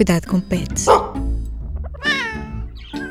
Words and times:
Cuidado 0.00 0.28
com 0.28 0.40
pets. 0.40 0.86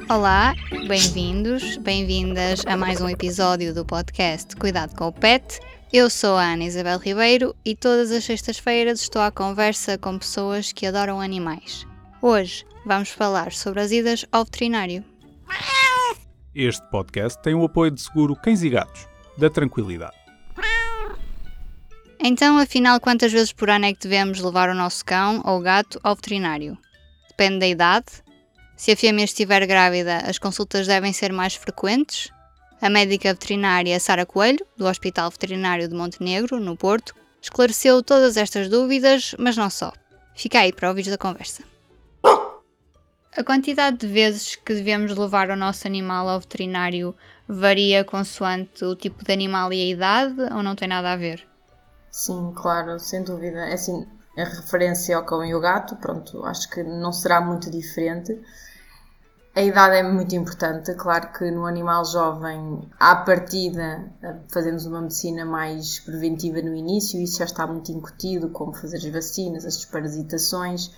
Olá, 0.09 0.55
bem-vindos, 0.88 1.77
bem-vindas 1.77 2.65
a 2.65 2.75
mais 2.75 3.00
um 3.00 3.07
episódio 3.07 3.75
do 3.75 3.86
podcast 3.86 4.55
Cuidado 4.55 4.96
com 4.96 5.05
o 5.05 5.12
Pet. 5.12 5.60
Eu 5.94 6.10
sou 6.10 6.36
a 6.36 6.46
Ana 6.46 6.63
Isabel 6.63 6.97
Ribeiro 6.97 7.55
e 7.64 7.75
todas 7.75 8.11
as 8.11 8.23
sextas-feiras 8.23 9.02
estou 9.02 9.21
à 9.21 9.29
conversa 9.29 10.00
com 10.00 10.18
pessoas 10.18 10.71
que 10.71 10.88
adoram 10.88 11.21
animais. 11.21 11.86
Hoje 12.23 12.65
vamos 12.83 13.10
falar 13.10 13.51
sobre 13.51 13.82
as 13.82 13.92
idas 13.92 14.25
ao 14.32 14.43
veterinário. 14.43 15.04
Este 16.56 16.82
podcast 16.89 17.39
tem 17.43 17.54
o 17.54 17.65
apoio 17.65 17.92
de 17.92 18.01
seguro 18.01 18.36
Cães 18.36 18.64
e 18.64 18.69
Gatos, 18.71 19.07
da 19.37 19.47
Tranquilidade. 19.47 20.18
Então, 22.21 22.57
afinal, 22.57 22.99
quantas 22.99 23.32
vezes 23.32 23.54
por 23.54 23.69
ano 23.69 23.86
é 23.86 23.93
que 23.93 24.01
devemos 24.01 24.39
levar 24.41 24.69
o 24.69 24.75
nosso 24.75 25.05
cão 25.05 25.41
ou 25.46 25.61
gato 25.61 26.00
ao 26.04 26.15
veterinário? 26.15 26.77
Depende 27.29 27.60
da 27.60 27.68
idade, 27.68 28.21
se 28.79 28.93
a 28.93 28.96
fêmea 28.96 29.25
estiver 29.25 29.68
grávida, 29.68 30.19
as 30.19 30.39
consultas 30.39 30.87
devem 30.87 31.11
ser 31.11 31.33
mais 31.33 31.54
frequentes. 31.54 32.31
A 32.81 32.89
médica 32.89 33.33
veterinária 33.33 34.00
Sara 34.00 34.25
Coelho, 34.25 34.66
do 34.77 34.86
Hospital 34.86 35.30
Veterinário 35.30 35.86
de 35.89 35.94
Montenegro, 35.94 36.61
no 36.61 36.77
Porto, 36.77 37.13
esclareceu 37.41 38.02
todas 38.02 38.38
estas 38.38 38.69
dúvidas, 38.69 39.36
mas 39.38 39.58
não 39.58 39.69
só. 39.69 39.91
Fica 40.33 40.59
aí 40.59 40.72
para 40.72 40.88
ouvir 40.88 41.11
a 41.11 41.17
conversa. 41.17 41.61
A 43.36 43.44
quantidade 43.44 43.97
de 43.97 44.08
vezes 44.08 44.55
que 44.55 44.73
devemos 44.73 45.13
levar 45.13 45.49
o 45.49 45.58
nosso 45.58 45.86
animal 45.86 46.30
ao 46.30 46.39
veterinário 46.39 47.13
varia 47.49 48.05
consoante 48.05 48.86
o 48.86 48.95
tipo 48.95 49.25
de 49.25 49.33
animal 49.33 49.73
e 49.73 49.81
a 49.81 49.86
idade 49.88 50.41
ou 50.53 50.63
não 50.63 50.73
tem 50.73 50.88
nada 50.88 51.11
a 51.11 51.17
ver? 51.17 51.45
Sim, 52.11 52.52
claro, 52.55 52.99
sem 52.99 53.23
dúvida. 53.23 53.59
É 53.59 53.73
assim, 53.73 54.08
a 54.38 54.44
referência 54.44 55.16
ao 55.16 55.25
cão 55.25 55.43
e 55.43 55.52
ao 55.52 55.59
gato, 55.59 55.95
pronto, 55.97 56.43
acho 56.45 56.69
que 56.69 56.83
não 56.83 57.11
será 57.11 57.41
muito 57.41 57.69
diferente. 57.69 58.39
A 59.55 59.61
idade 59.61 59.95
é 59.97 60.03
muito 60.03 60.33
importante, 60.35 60.93
claro 60.93 61.33
que 61.33 61.49
no 61.51 61.66
animal 61.66 62.05
jovem, 62.05 62.88
à 62.99 63.16
partida, 63.16 64.09
fazemos 64.47 64.85
uma 64.85 65.01
medicina 65.01 65.43
mais 65.43 65.99
preventiva 65.99 66.61
no 66.61 66.73
início, 66.73 67.19
isso 67.19 67.39
já 67.39 67.45
está 67.45 67.67
muito 67.67 67.91
incutido, 67.91 68.49
como 68.49 68.73
fazer 68.73 68.97
as 68.97 69.05
vacinas, 69.05 69.66
as 69.66 69.75
desparasitações. 69.75 70.91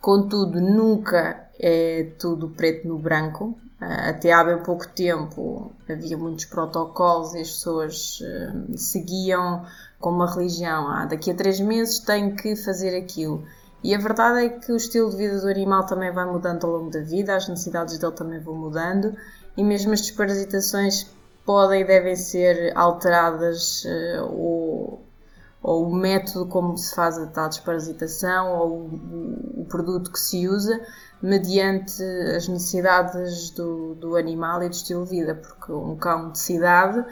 Contudo, 0.00 0.60
nunca 0.60 1.48
é 1.60 2.10
tudo 2.18 2.48
preto 2.48 2.88
no 2.88 2.98
branco. 2.98 3.56
Até 3.80 4.32
há 4.32 4.42
bem 4.42 4.62
pouco 4.62 4.88
tempo 4.88 5.72
havia 5.88 6.18
muitos 6.18 6.46
protocolos 6.46 7.34
e 7.34 7.40
as 7.40 7.50
pessoas 7.50 8.18
eh, 8.22 8.76
seguiam 8.76 9.64
como 10.00 10.16
uma 10.16 10.34
religião. 10.34 10.88
Ah, 10.88 11.06
daqui 11.06 11.30
a 11.30 11.34
três 11.34 11.60
meses 11.60 12.00
tenho 12.00 12.34
que 12.34 12.56
fazer 12.56 12.96
aquilo 12.96 13.44
e 13.82 13.94
a 13.94 13.98
verdade 13.98 14.44
é 14.44 14.48
que 14.48 14.72
o 14.72 14.76
estilo 14.76 15.10
de 15.10 15.16
vida 15.16 15.40
do 15.40 15.48
animal 15.48 15.86
também 15.86 16.12
vai 16.12 16.26
mudando 16.26 16.66
ao 16.66 16.72
longo 16.72 16.90
da 16.90 17.00
vida, 17.00 17.36
as 17.36 17.48
necessidades 17.48 17.96
dele 17.98 18.12
também 18.12 18.40
vão 18.40 18.54
mudando 18.54 19.14
e 19.56 19.62
mesmo 19.62 19.92
as 19.92 20.00
desparasitações 20.00 21.06
podem 21.44 21.82
e 21.82 21.84
devem 21.84 22.16
ser 22.16 22.76
alteradas 22.76 23.84
uh, 23.84 24.24
ou, 24.32 25.06
ou, 25.62 25.88
o 25.88 25.94
método 25.94 26.46
como 26.46 26.76
se 26.76 26.94
faz 26.94 27.18
a 27.18 27.26
tal 27.26 27.48
desparasitação 27.48 28.58
ou 28.58 28.70
o, 28.70 29.60
o, 29.60 29.64
produto 29.64 30.10
que 30.10 30.18
se 30.18 30.48
usa 30.48 30.80
mediante 31.22 32.02
as 32.36 32.48
necessidades 32.48 33.50
do, 33.50 33.94
do 33.94 34.16
animal 34.16 34.62
e 34.62 34.68
do 34.68 34.74
estilo 34.74 35.04
de 35.04 35.10
vida, 35.10 35.34
porque 35.34 35.72
um 35.72 35.96
cão 35.96 36.30
de 36.30 36.38
cidade 36.38 37.04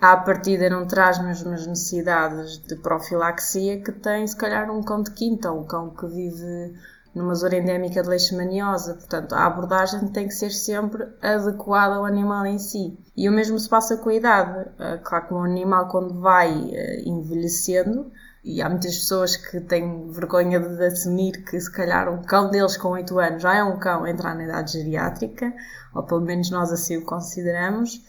à 0.00 0.16
partida 0.16 0.70
não 0.70 0.86
traz 0.86 1.18
as 1.18 1.24
mesmas 1.24 1.66
necessidades 1.66 2.58
de 2.58 2.76
profilaxia 2.76 3.80
que 3.80 3.92
tem, 3.92 4.26
se 4.26 4.36
calhar, 4.36 4.70
um 4.70 4.82
cão 4.82 5.02
de 5.02 5.10
quinta 5.10 5.50
ou 5.50 5.60
um 5.60 5.64
cão 5.64 5.90
que 5.90 6.06
vive 6.06 6.74
numa 7.14 7.34
zona 7.34 7.56
endémica 7.56 8.02
de 8.02 8.08
leishmaniose. 8.08 8.94
Portanto, 8.94 9.34
a 9.34 9.46
abordagem 9.46 10.06
tem 10.08 10.28
que 10.28 10.34
ser 10.34 10.50
sempre 10.50 11.08
adequada 11.20 11.96
ao 11.96 12.04
animal 12.04 12.46
em 12.46 12.58
si. 12.58 12.96
E 13.16 13.28
o 13.28 13.32
mesmo 13.32 13.58
se 13.58 13.68
passa 13.68 13.96
com 13.96 14.08
a 14.08 14.14
idade. 14.14 14.70
Eh, 14.78 14.98
claro 15.02 15.26
que 15.26 15.34
um 15.34 15.42
animal, 15.42 15.88
quando 15.88 16.20
vai 16.20 16.70
eh, 16.72 17.02
envelhecendo, 17.04 18.10
e 18.44 18.62
há 18.62 18.68
muitas 18.68 18.96
pessoas 18.96 19.36
que 19.36 19.60
têm 19.60 20.10
vergonha 20.10 20.60
de 20.60 20.84
assumir 20.84 21.44
que 21.44 21.60
se 21.60 21.70
calhar 21.70 22.08
um 22.08 22.22
cão 22.22 22.50
deles 22.50 22.76
com 22.76 22.90
8 22.90 23.18
anos 23.18 23.42
já 23.42 23.56
é 23.56 23.62
um 23.62 23.78
cão 23.78 24.04
a 24.04 24.10
entrar 24.10 24.34
na 24.34 24.44
idade 24.44 24.72
geriátrica, 24.72 25.52
ou 25.94 26.02
pelo 26.02 26.20
menos 26.20 26.50
nós 26.50 26.72
assim 26.72 26.96
o 26.96 27.04
consideramos, 27.04 28.00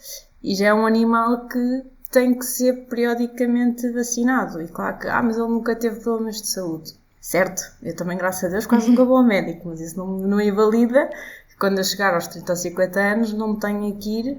e 0.42 0.54
já 0.54 0.68
é 0.68 0.74
um 0.74 0.86
animal 0.86 1.48
que 1.48 1.84
tem 2.10 2.36
que 2.36 2.44
ser 2.44 2.86
periodicamente 2.88 3.90
vacinado. 3.90 4.60
E 4.60 4.68
claro 4.68 4.98
que, 4.98 5.08
ah, 5.08 5.22
mas 5.22 5.36
ele 5.36 5.48
nunca 5.48 5.76
teve 5.76 6.00
problemas 6.00 6.40
de 6.40 6.48
saúde. 6.48 6.94
Certo, 7.20 7.62
eu 7.82 7.94
também, 7.94 8.16
graças 8.16 8.44
a 8.44 8.48
Deus, 8.48 8.66
quase 8.66 8.88
nunca 8.88 9.04
vou 9.04 9.18
ao 9.18 9.24
médico, 9.24 9.68
mas 9.68 9.80
isso 9.80 9.96
não, 9.98 10.06
não 10.06 10.40
invalida 10.40 11.08
que 11.48 11.56
quando 11.58 11.78
eu 11.78 11.84
chegar 11.84 12.14
aos 12.14 12.26
30 12.26 12.50
ou 12.50 12.56
50 12.56 13.00
anos 13.00 13.32
não 13.32 13.56
tenha 13.56 13.94
que 13.94 14.20
ir 14.20 14.38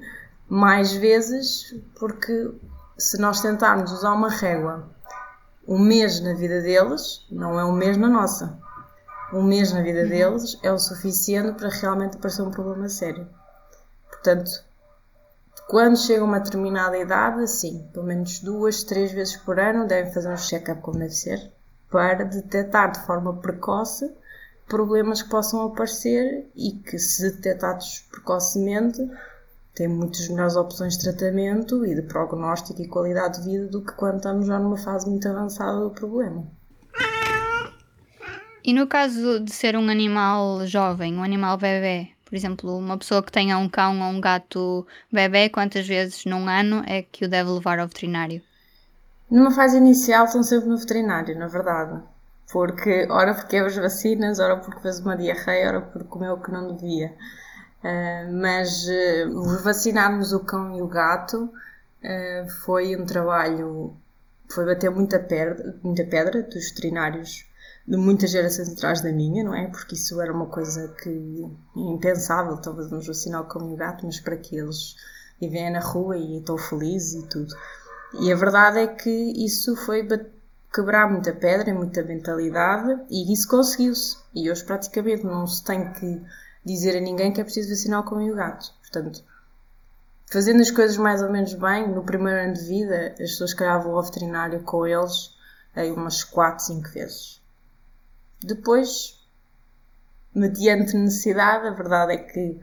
mais 0.50 0.92
vezes, 0.92 1.76
porque 2.00 2.52
se 2.98 3.20
nós 3.20 3.40
tentarmos 3.40 3.92
usar 3.92 4.14
uma 4.14 4.30
régua 4.30 4.90
um 5.68 5.80
mês 5.80 6.20
na 6.20 6.34
vida 6.34 6.62
deles, 6.62 7.26
não 7.30 7.60
é 7.60 7.66
um 7.66 7.72
mês 7.72 7.98
na 7.98 8.10
nossa. 8.10 8.60
Um 9.34 9.44
mês 9.44 9.72
na 9.72 9.82
vida 9.82 10.02
uhum. 10.02 10.10
deles 10.10 10.60
é 10.62 10.72
o 10.72 10.80
suficiente 10.80 11.58
para 11.58 11.70
realmente 11.70 12.18
aparecer 12.18 12.42
um 12.42 12.52
problema 12.52 12.90
sério. 12.90 13.28
Portanto, 14.10 14.52
quando 15.68 15.98
chegam 15.98 16.26
a 16.26 16.30
uma 16.30 16.40
determinada 16.40 16.98
idade, 16.98 17.50
sim, 17.50 17.88
pelo 17.94 18.06
menos 18.06 18.40
duas, 18.40 18.84
três 18.84 19.12
vezes 19.12 19.38
por 19.38 19.60
ano 19.60 19.88
devem 19.88 20.12
fazer 20.12 20.30
um 20.30 20.38
check-up 20.38 20.82
como 20.82 21.00
deve 21.00 21.14
ser, 21.14 21.52
para 21.90 22.26
detectar 22.26 22.92
de 22.92 23.06
forma 23.06 23.38
precoce 23.38 24.12
problemas 24.68 25.22
que 25.22 25.30
possam 25.30 25.62
aparecer 25.64 26.50
e 26.56 26.72
que, 26.72 26.98
se 26.98 27.30
detectados 27.30 28.06
precocemente, 28.10 29.02
têm 29.76 29.88
muitas 29.88 30.28
melhores 30.30 30.56
opções 30.56 30.98
de 30.98 31.04
tratamento 31.04 31.86
e 31.86 31.96
de 31.96 32.02
prognóstico 32.02 32.82
e 32.82 32.88
qualidade 32.88 33.42
de 33.42 33.50
vida 33.50 33.68
do 33.68 33.82
que 33.82 33.94
quando 33.94 34.18
estamos 34.18 34.48
já 34.48 34.60
numa 34.60 34.78
fase 34.78 35.10
muito 35.10 35.28
avançada 35.28 35.80
do 35.80 35.90
problema. 35.92 36.46
E 38.64 38.74
no 38.74 38.86
caso 38.86 39.40
de 39.40 39.52
ser 39.52 39.76
um 39.76 39.90
animal 39.90 40.66
jovem, 40.68 41.18
um 41.18 41.24
animal 41.24 41.58
bebê, 41.58 42.10
por 42.26 42.36
exemplo, 42.36 42.78
uma 42.78 42.98
pessoa 42.98 43.24
que 43.24 43.32
tenha 43.32 43.58
um 43.58 43.68
cão 43.68 44.00
ou 44.02 44.08
um 44.08 44.22
gato 44.22 44.86
bebê, 45.12 45.50
quantas 45.50 45.88
vezes 45.88 46.24
num 46.26 46.48
ano 46.48 46.84
é 46.86 47.02
que 47.02 47.26
o 47.26 47.30
deve 47.30 47.50
levar 47.50 47.80
ao 47.80 47.88
veterinário? 47.88 48.42
Numa 49.30 49.52
fase 49.52 49.78
inicial 49.78 50.26
estão 50.26 50.44
sempre 50.44 50.70
no 50.70 50.78
veterinário, 50.78 51.38
na 51.40 51.48
verdade. 51.48 52.02
Porque, 52.52 53.08
ora 53.10 53.34
porque 53.34 53.56
é 53.56 53.62
as 53.62 53.76
vacinas, 53.76 54.40
ora 54.40 54.58
porque 54.58 54.82
fez 54.82 55.00
uma 55.00 55.18
diarreia, 55.18 55.70
ora 55.70 55.82
porque 55.82 56.08
comeu 56.08 56.34
o 56.34 56.42
que 56.42 56.52
não 56.52 56.76
devia. 56.76 57.14
Uh, 57.84 58.32
mas 58.40 58.86
uh, 58.88 59.64
vacinarmos 59.64 60.34
o 60.34 60.42
cão 60.42 60.78
e 60.78 60.82
o 60.82 60.88
gato 60.88 61.46
uh, 61.46 62.50
foi 62.64 62.96
um 62.96 63.06
trabalho, 63.06 63.96
foi 64.52 64.66
bater 64.66 64.92
muita 64.92 65.20
pedra, 65.20 65.76
muita 65.84 66.04
pedra 66.06 66.44
dos 66.44 66.70
veterinários 66.70 67.46
de 67.88 67.98
muitas 67.98 68.30
gerações 68.30 68.72
atrás 68.72 69.02
da 69.02 69.12
minha, 69.12 69.44
não 69.44 69.56
é? 69.56 69.68
Porque 69.68 69.96
isso 69.96 70.22
era 70.22 70.32
uma 70.32 70.46
coisa 70.46 70.90
que 71.02 71.44
impensável, 71.76 72.58
talvez 72.58 72.92
nos 72.92 73.08
vacinar 73.08 73.44
como 73.46 73.74
o 73.74 73.76
gato, 73.76 74.06
mas 74.06 74.20
para 74.20 74.38
que 74.38 74.56
eles 74.56 74.96
vivem 75.40 75.72
na 75.72 75.80
rua 75.80 76.16
e 76.18 76.38
estão 76.38 76.58
felizes 76.58 77.24
e 77.24 77.28
tudo. 77.28 77.54
E 78.20 78.32
a 78.32 78.36
verdade 78.36 78.80
é 78.80 78.88
que 78.88 79.10
isso 79.10 79.76
foi 79.76 80.08
quebrar 80.74 81.10
muita 81.10 81.34
pedra 81.34 81.70
e 81.70 81.74
muita 81.74 82.04
mentalidade 82.04 83.02
e 83.10 83.34
isso 83.34 83.48
conseguiu-se. 83.48 84.18
E 84.36 84.52
hoje 84.52 84.64
praticamente 84.64 85.26
não 85.26 85.48
se 85.48 85.64
tem 85.64 85.92
que 85.94 86.22
dizer 86.66 86.98
a 86.98 87.02
ninguém 87.02 87.32
que 87.32 87.42
é 87.42 87.44
preciso 87.44 87.70
vacinar 87.70 88.02
o 88.02 88.04
cão 88.04 88.22
e 88.22 88.32
o 88.32 88.36
gato. 88.36 88.74
Portanto, 88.82 89.24
fazendo 90.32 90.62
as 90.62 90.72
coisas 90.72 90.98
mais 90.98 91.22
ou 91.22 91.30
menos 91.30 91.54
bem, 91.54 91.88
no 91.88 92.04
primeiro 92.04 92.40
ano 92.40 92.54
de 92.54 92.64
vida, 92.64 93.14
as 93.14 93.32
pessoas 93.32 93.54
calhar 93.54 93.82
vão 93.82 93.96
ao 93.96 94.04
veterinário 94.04 94.62
com 94.64 94.86
eles 94.86 95.36
aí 95.76 95.92
umas 95.92 96.24
4, 96.24 96.66
5 96.66 96.90
vezes. 96.90 97.42
Depois, 98.44 99.20
mediante 100.34 100.96
necessidade, 100.98 101.68
a 101.68 101.72
verdade 101.72 102.14
é 102.14 102.18
que 102.18 102.60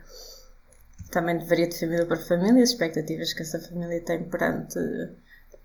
também 1.10 1.38
varia 1.38 1.68
de 1.68 1.78
família 1.78 2.06
para 2.06 2.16
família, 2.16 2.62
as 2.62 2.70
expectativas 2.70 3.32
que 3.32 3.42
essa 3.42 3.60
família 3.60 4.00
tem 4.04 4.28
perante 4.28 4.78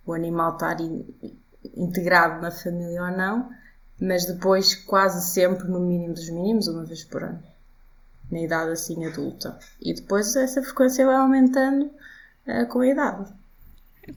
o 0.06 0.14
animal 0.14 0.54
estar 0.54 0.80
in, 0.80 1.06
integrado 1.76 2.42
na 2.42 2.52
família 2.52 3.04
ou 3.04 3.12
não, 3.12 3.50
mas 4.00 4.26
depois 4.26 4.76
quase 4.76 5.34
sempre 5.34 5.68
no 5.68 5.80
mínimo 5.80 6.14
dos 6.14 6.30
mínimos, 6.30 6.68
uma 6.68 6.86
vez 6.86 7.04
por 7.04 7.24
ano, 7.24 7.44
na 8.32 8.40
idade 8.40 8.72
assim 8.72 9.06
adulta. 9.06 9.58
E 9.82 9.94
depois 9.94 10.36
essa 10.36 10.62
frequência 10.62 11.06
vai 11.06 11.16
aumentando 11.16 11.92
uh, 12.48 12.68
com 12.68 12.80
a 12.80 12.88
idade. 12.88 13.34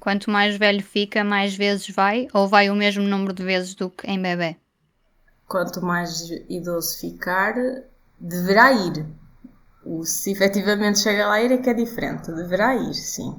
Quanto 0.01 0.31
mais 0.31 0.57
velho 0.57 0.83
fica, 0.83 1.23
mais 1.23 1.55
vezes 1.55 1.89
vai, 1.91 2.27
ou 2.33 2.49
vai 2.49 2.71
o 2.71 2.75
mesmo 2.75 3.05
número 3.05 3.33
de 3.33 3.45
vezes 3.45 3.75
do 3.75 3.89
que 3.89 4.07
em 4.07 4.21
bebê? 4.21 4.57
quanto 5.47 5.85
mais 5.85 6.29
idoso 6.49 6.99
ficar, 6.99 7.55
deverá 8.19 8.73
ir. 8.73 9.07
O, 9.85 10.05
se 10.05 10.33
efetivamente 10.33 10.99
chega 10.99 11.27
lá 11.27 11.35
a 11.35 11.43
ir 11.43 11.53
é 11.53 11.59
que 11.59 11.71
é 11.71 11.75
diferente, 11.75 12.33
deverá 12.33 12.75
ir, 12.75 12.95
sim. 12.95 13.39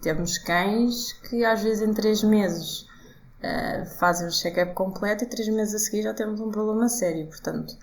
Temos 0.00 0.38
cães 0.38 1.12
que 1.28 1.44
às 1.44 1.62
vezes 1.62 1.86
em 1.86 1.92
3 1.92 2.22
meses 2.24 2.82
uh, 2.82 3.84
fazem 3.98 4.28
o 4.28 4.30
check-up 4.30 4.72
completo 4.72 5.24
e 5.24 5.26
3 5.26 5.48
meses 5.48 5.74
a 5.74 5.78
seguir 5.78 6.02
já 6.02 6.14
temos 6.14 6.40
um 6.40 6.50
problema 6.50 6.88
sério. 6.88 7.26
Portanto, 7.26 7.76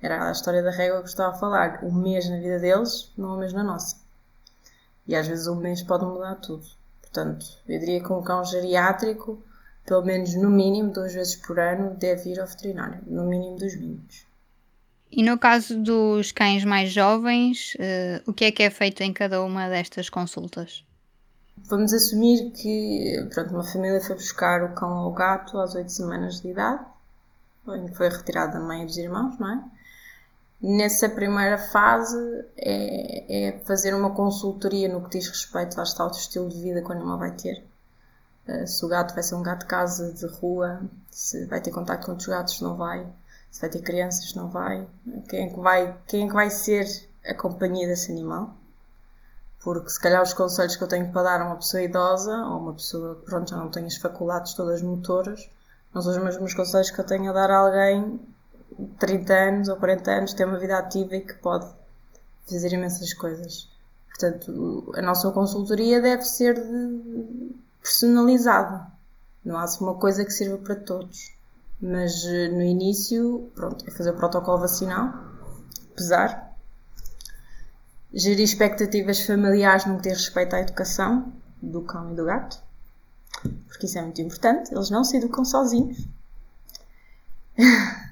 Era 0.00 0.28
a 0.28 0.32
história 0.32 0.62
da 0.62 0.70
régua 0.70 0.98
que 0.98 1.04
eu 1.04 1.10
estava 1.10 1.34
a 1.34 1.38
falar. 1.38 1.80
Um 1.82 1.92
mês 1.92 2.28
na 2.28 2.36
vida 2.36 2.58
deles, 2.58 3.12
não 3.16 3.34
um 3.34 3.38
mês 3.38 3.52
na 3.52 3.64
nossa. 3.64 3.96
E 5.06 5.14
às 5.14 5.26
vezes 5.26 5.46
um 5.46 5.56
mês 5.56 5.82
pode 5.82 6.04
mudar 6.04 6.36
tudo. 6.36 6.64
Portanto, 7.00 7.46
eu 7.66 7.78
diria 7.78 8.02
que 8.02 8.12
um 8.12 8.22
cão 8.22 8.44
geriátrico, 8.44 9.42
pelo 9.86 10.04
menos 10.04 10.34
no 10.34 10.50
mínimo 10.50 10.92
duas 10.92 11.14
vezes 11.14 11.36
por 11.36 11.58
ano, 11.58 11.94
deve 11.96 12.30
ir 12.30 12.40
ao 12.40 12.46
veterinário. 12.46 13.00
No 13.06 13.24
mínimo 13.24 13.56
dos 13.56 13.74
mínimos. 13.74 14.26
E 15.10 15.22
no 15.22 15.38
caso 15.38 15.80
dos 15.80 16.32
cães 16.32 16.64
mais 16.64 16.92
jovens, 16.92 17.74
uh, 17.76 18.30
o 18.30 18.34
que 18.34 18.44
é 18.44 18.52
que 18.52 18.62
é 18.62 18.70
feito 18.70 19.02
em 19.02 19.12
cada 19.12 19.42
uma 19.42 19.68
destas 19.68 20.10
consultas? 20.10 20.84
Vamos 21.68 21.92
assumir 21.94 22.50
que 22.50 23.26
pronto, 23.32 23.54
uma 23.54 23.64
família 23.64 24.00
foi 24.00 24.16
buscar 24.16 24.62
o 24.62 24.74
cão 24.74 25.04
ou 25.04 25.10
o 25.10 25.14
gato 25.14 25.58
às 25.58 25.74
8 25.74 25.90
semanas 25.90 26.40
de 26.40 26.48
idade, 26.48 26.84
em 27.68 27.86
que 27.86 27.94
foi 27.94 28.08
retirado 28.08 28.52
da 28.52 28.60
mãe 28.60 28.82
e 28.82 28.86
dos 28.86 28.98
irmãos, 28.98 29.38
não 29.38 29.50
é? 29.50 29.75
Nessa 30.60 31.08
primeira 31.08 31.58
fase 31.58 32.16
é, 32.56 33.48
é, 33.48 33.58
fazer 33.64 33.94
uma 33.94 34.14
consultoria 34.14 34.88
no 34.88 35.02
que 35.02 35.18
diz 35.18 35.28
respeito, 35.28 35.76
lá 35.76 35.82
está, 35.82 36.02
ao 36.02 36.10
estilo 36.10 36.48
de 36.48 36.60
vida 36.60 36.80
que 36.80 36.88
o 36.88 36.92
animal 36.92 37.18
vai 37.18 37.32
ter. 37.32 37.62
Uh, 38.48 38.66
se 38.66 38.84
o 38.84 38.88
gato 38.88 39.12
vai 39.12 39.22
ser 39.22 39.34
um 39.34 39.42
gato 39.42 39.60
de 39.60 39.66
casa, 39.66 40.12
de 40.12 40.26
rua, 40.26 40.80
se 41.10 41.44
vai 41.46 41.60
ter 41.60 41.70
contato 41.72 42.06
com 42.06 42.12
outros 42.12 42.28
gatos, 42.28 42.60
não 42.62 42.74
vai, 42.74 43.06
se 43.50 43.60
vai 43.60 43.68
ter 43.68 43.82
crianças, 43.82 44.34
não 44.34 44.48
vai, 44.48 44.86
quem 45.28 45.46
é 45.46 45.50
que 45.50 45.60
vai, 45.60 45.96
quem 46.06 46.24
é 46.24 46.28
que 46.28 46.34
vai 46.34 46.48
ser 46.48 46.86
a 47.26 47.34
companhia 47.34 47.86
desse 47.86 48.10
animal. 48.10 48.54
Porque 49.60 49.90
se 49.90 50.00
calhar 50.00 50.22
os 50.22 50.32
conselhos 50.32 50.76
que 50.76 50.82
eu 50.84 50.88
tenho 50.88 51.10
para 51.10 51.22
dar 51.22 51.40
a 51.42 51.46
uma 51.46 51.56
pessoa 51.56 51.82
idosa 51.82 52.34
ou 52.34 52.60
uma 52.60 52.72
pessoa 52.72 53.16
que 53.16 53.26
pronto, 53.26 53.50
já 53.50 53.56
não 53.56 53.68
tem 53.68 53.84
as 53.84 53.96
faculdades 53.96 54.54
todas 54.54 54.80
motoras, 54.80 55.50
não 55.92 56.00
são 56.00 56.12
os 56.12 56.18
mesmos 56.18 56.54
conselhos 56.54 56.90
que 56.90 57.00
eu 57.00 57.04
tenho 57.04 57.28
a 57.30 57.32
dar 57.32 57.50
a 57.50 57.58
alguém 57.58 58.20
30 58.98 59.32
anos 59.32 59.68
ou 59.68 59.76
40 59.76 60.10
anos, 60.10 60.34
tem 60.34 60.46
uma 60.46 60.58
vida 60.58 60.78
ativa 60.78 61.16
e 61.16 61.20
que 61.20 61.34
pode 61.34 61.66
fazer 62.48 62.72
imensas 62.72 63.12
coisas. 63.14 63.68
Portanto, 64.08 64.92
a 64.96 65.02
nossa 65.02 65.30
consultoria 65.30 66.00
deve 66.00 66.22
ser 66.22 66.56
personalizada. 67.82 68.86
Não 69.44 69.56
há 69.58 69.64
assim 69.64 69.84
uma 69.84 69.94
coisa 69.94 70.24
que 70.24 70.30
sirva 70.30 70.58
para 70.58 70.74
todos. 70.74 71.34
Mas 71.80 72.24
eh, 72.24 72.48
no 72.48 72.62
início, 72.62 73.50
pronto, 73.54 73.84
é 73.86 73.90
fazer 73.90 74.10
o 74.10 74.16
protocolo 74.16 74.58
vacinal, 74.58 75.12
pesar, 75.94 76.56
gerir 78.12 78.44
expectativas 78.44 79.20
familiares 79.20 79.84
no 79.84 79.96
que 79.96 80.08
diz 80.08 80.18
respeito 80.24 80.56
à 80.56 80.60
educação 80.60 81.32
do 81.60 81.82
cão 81.82 82.12
e 82.12 82.14
do 82.14 82.24
gato, 82.24 82.58
porque 83.68 83.84
isso 83.84 83.98
é 83.98 84.02
muito 84.02 84.22
importante, 84.22 84.74
eles 84.74 84.88
não 84.88 85.04
se 85.04 85.18
educam 85.18 85.44
sozinhos. 85.44 86.08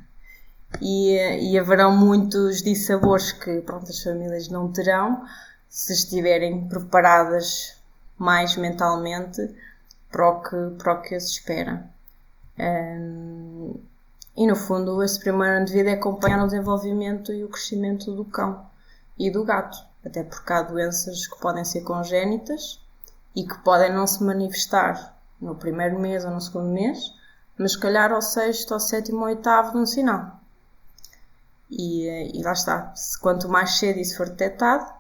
e, 0.81 1.53
e 1.53 1.59
haverão 1.59 1.97
muitos 1.97 2.63
dissabores 2.63 3.33
que 3.33 3.61
pronto, 3.61 3.91
as 3.91 4.03
famílias 4.03 4.49
não 4.49 4.71
terão 4.73 5.25
se 5.69 5.93
estiverem 5.93 6.69
preparadas 6.69 7.77
mais 8.17 8.57
mentalmente 8.57 9.55
para 10.11 10.29
o 10.29 10.41
que, 10.41 10.57
para 10.79 10.95
o 10.95 11.03
que 11.03 11.15
as 11.15 11.25
espera. 11.25 11.85
Um, 12.59 13.75
e 14.37 14.47
no 14.47 14.57
fundo, 14.57 15.03
esse 15.03 15.19
primeiro 15.19 15.57
ano 15.57 15.67
de 15.67 15.73
vida 15.73 15.91
é 15.91 15.95
acompanhar 15.95 16.43
o 16.43 16.47
desenvolvimento 16.47 17.33
e 17.33 17.45
o 17.45 17.49
crescimento 17.49 18.13
do 18.13 18.25
cão 18.25 18.67
e 19.19 19.31
do 19.31 19.45
gato, 19.45 19.77
até 20.05 20.23
porque 20.23 20.53
há 20.53 20.63
doenças 20.63 21.27
que 21.27 21.41
podem 21.41 21.65
ser 21.65 21.83
congénitas 21.83 22.81
e 23.35 23.45
que 23.45 23.59
podem 23.59 23.93
não 23.93 24.07
se 24.07 24.23
manifestar 24.23 25.17
no 25.41 25.55
primeiro 25.55 25.99
mês 25.99 26.25
ou 26.25 26.31
no 26.31 26.41
segundo 26.41 26.69
mês, 26.69 27.13
mas 27.59 27.73
se 27.73 27.79
calhar 27.79 28.13
ao 28.13 28.23
sexto, 28.23 28.75
ao 28.75 28.81
sétimo 28.81 29.21
ou 29.21 29.27
oitavo 29.27 29.73
de 29.73 29.79
um 29.79 29.87
sinal. 29.87 30.41
E, 31.71 32.39
e 32.39 32.43
lá 32.43 32.53
está. 32.53 32.95
Se, 32.95 33.19
quanto 33.19 33.49
mais 33.49 33.79
cedo 33.79 33.99
isso 33.99 34.17
for 34.17 34.29
detectado, 34.29 34.93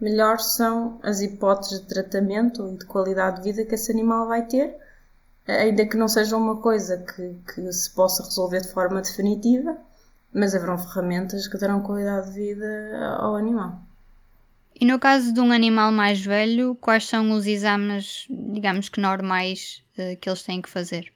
melhor 0.00 0.38
são 0.38 0.98
as 1.02 1.20
hipóteses 1.20 1.80
de 1.80 1.86
tratamento 1.86 2.68
e 2.68 2.78
de 2.78 2.84
qualidade 2.84 3.36
de 3.36 3.52
vida 3.52 3.64
que 3.64 3.74
esse 3.74 3.92
animal 3.92 4.26
vai 4.26 4.46
ter, 4.46 4.76
ainda 5.46 5.86
que 5.86 5.96
não 5.96 6.08
seja 6.08 6.36
uma 6.36 6.56
coisa 6.56 6.98
que, 6.98 7.36
que 7.54 7.72
se 7.72 7.90
possa 7.94 8.22
resolver 8.24 8.60
de 8.60 8.72
forma 8.72 9.00
definitiva, 9.00 9.76
mas 10.32 10.54
haverão 10.54 10.78
ferramentas 10.78 11.48
que 11.48 11.58
darão 11.58 11.82
qualidade 11.82 12.32
de 12.32 12.40
vida 12.40 13.16
ao 13.18 13.36
animal. 13.36 13.80
E 14.78 14.84
no 14.84 14.98
caso 14.98 15.32
de 15.32 15.40
um 15.40 15.52
animal 15.52 15.90
mais 15.90 16.22
velho, 16.22 16.74
quais 16.74 17.08
são 17.08 17.30
os 17.32 17.46
exames, 17.46 18.26
digamos 18.28 18.90
que 18.90 19.00
normais, 19.00 19.82
eh, 19.96 20.16
que 20.16 20.28
eles 20.28 20.42
têm 20.42 20.60
que 20.60 20.68
fazer? 20.68 21.10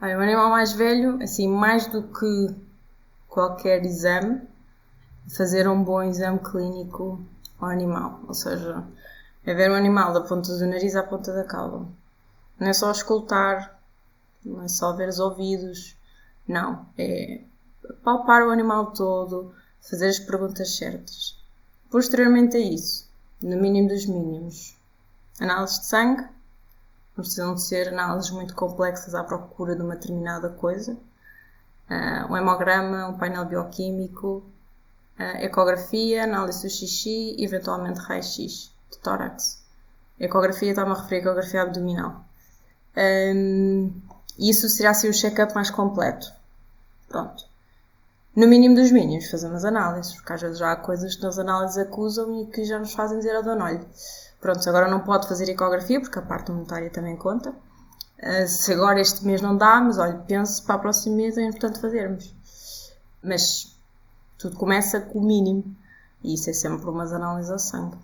Olha, 0.00 0.16
um 0.16 0.20
animal 0.20 0.50
mais 0.50 0.72
velho, 0.72 1.20
assim, 1.20 1.48
mais 1.48 1.88
do 1.88 2.04
que 2.04 2.54
qualquer 3.34 3.84
exame, 3.84 4.40
fazer 5.36 5.68
um 5.68 5.82
bom 5.82 6.04
exame 6.04 6.38
clínico 6.38 7.20
ao 7.58 7.68
animal. 7.68 8.20
Ou 8.28 8.32
seja, 8.32 8.84
é 9.44 9.52
ver 9.52 9.72
o 9.72 9.74
animal 9.74 10.12
da 10.12 10.20
ponta 10.20 10.56
do 10.56 10.66
nariz 10.66 10.94
à 10.94 11.02
ponta 11.02 11.34
da 11.34 11.42
cauda. 11.42 11.84
Não 12.60 12.68
é 12.68 12.72
só 12.72 12.92
escutar, 12.92 13.82
não 14.44 14.62
é 14.62 14.68
só 14.68 14.92
ver 14.92 15.08
os 15.08 15.18
ouvidos. 15.18 15.96
Não, 16.46 16.86
é 16.96 17.40
palpar 18.04 18.46
o 18.46 18.50
animal 18.50 18.92
todo, 18.92 19.52
fazer 19.80 20.08
as 20.08 20.20
perguntas 20.20 20.76
certas. 20.76 21.36
Posteriormente 21.90 22.56
a 22.56 22.60
isso, 22.60 23.10
no 23.42 23.56
mínimo 23.56 23.88
dos 23.88 24.06
mínimos, 24.06 24.78
análise 25.40 25.80
de 25.80 25.86
sangue. 25.86 26.22
Não 27.16 27.22
precisam 27.22 27.54
de 27.54 27.62
ser 27.62 27.88
análises 27.88 28.30
muito 28.30 28.54
complexas 28.54 29.12
à 29.12 29.24
procura 29.24 29.74
de 29.74 29.82
uma 29.82 29.94
determinada 29.94 30.48
coisa 30.48 30.96
uh, 31.90 32.32
um 32.32 32.36
hemograma, 32.36 33.08
um 33.08 33.18
painel 33.18 33.44
bioquímico, 33.44 34.42
uh, 35.18 35.38
ecografia, 35.38 36.24
análise 36.24 36.62
do 36.62 36.70
xixi 36.70 37.36
eventualmente 37.38 38.00
raio-x 38.00 38.72
de 38.90 38.98
tórax. 39.02 39.62
Ecografia 40.18 40.70
está-me 40.70 40.92
a 40.92 40.94
referir 40.94 41.16
a 41.16 41.18
ecografia 41.20 41.62
abdominal. 41.62 42.24
Um, 42.96 43.92
isso 44.38 44.68
será 44.68 44.90
assim 44.90 45.08
o 45.08 45.12
check-up 45.12 45.54
mais 45.54 45.70
completo. 45.70 46.32
Pronto. 47.08 47.44
No 48.34 48.48
mínimo 48.48 48.74
dos 48.74 48.90
mínimos, 48.90 49.30
fazemos 49.30 49.64
análises, 49.64 50.14
porque 50.14 50.32
às 50.32 50.42
vezes 50.42 50.58
já 50.58 50.72
há 50.72 50.76
coisas 50.76 51.14
que 51.14 51.22
nas 51.22 51.38
análises 51.38 51.78
acusam 51.78 52.42
e 52.42 52.46
que 52.46 52.64
já 52.64 52.78
nos 52.80 52.92
fazem 52.92 53.18
dizer 53.18 53.36
ao 53.36 53.44
dono, 53.44 53.64
olha, 53.64 53.86
pronto, 54.40 54.68
agora 54.68 54.88
não 54.90 55.00
pode 55.00 55.28
fazer 55.28 55.48
ecografia, 55.48 56.00
porque 56.00 56.18
a 56.18 56.22
parte 56.22 56.50
monetária 56.50 56.90
também 56.90 57.16
conta, 57.16 57.54
Uh, 58.22 58.46
se 58.46 58.72
agora 58.72 59.00
este 59.00 59.24
mês 59.24 59.40
não 59.42 59.56
dá, 59.56 59.80
mas 59.80 59.98
olha, 59.98 60.18
penso 60.26 60.64
para 60.64 60.76
o 60.76 60.80
próximo 60.80 61.16
mês 61.16 61.36
é 61.36 61.42
importante 61.42 61.80
fazermos. 61.80 62.34
Mas 63.22 63.76
tudo 64.38 64.56
começa 64.56 65.00
com 65.00 65.18
o 65.18 65.26
mínimo. 65.26 65.76
E 66.22 66.34
isso 66.34 66.48
é 66.48 66.52
sempre 66.52 66.88
umas 66.88 67.12
análises 67.12 67.50
a 67.50 67.58
sangue. 67.58 67.98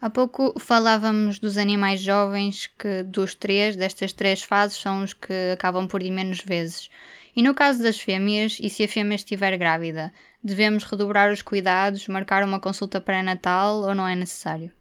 Há 0.00 0.10
pouco 0.10 0.54
falávamos 0.60 1.38
dos 1.38 1.56
animais 1.56 2.00
jovens 2.00 2.66
que 2.78 3.02
dos 3.02 3.34
três, 3.34 3.74
destas 3.74 4.12
três 4.12 4.42
fases, 4.42 4.78
são 4.78 5.02
os 5.02 5.12
que 5.12 5.50
acabam 5.52 5.88
por 5.88 6.02
ir 6.02 6.10
menos 6.10 6.40
vezes. 6.40 6.88
E 7.34 7.42
no 7.42 7.54
caso 7.54 7.82
das 7.82 8.00
fêmeas, 8.00 8.58
e 8.60 8.70
se 8.70 8.84
a 8.84 8.88
fêmea 8.88 9.16
estiver 9.16 9.56
grávida, 9.56 10.12
devemos 10.42 10.84
redobrar 10.84 11.32
os 11.32 11.42
cuidados, 11.42 12.06
marcar 12.08 12.44
uma 12.44 12.60
consulta 12.60 13.00
pré-natal 13.00 13.82
ou 13.82 13.94
não 13.94 14.06
é 14.06 14.14
necessário? 14.14 14.72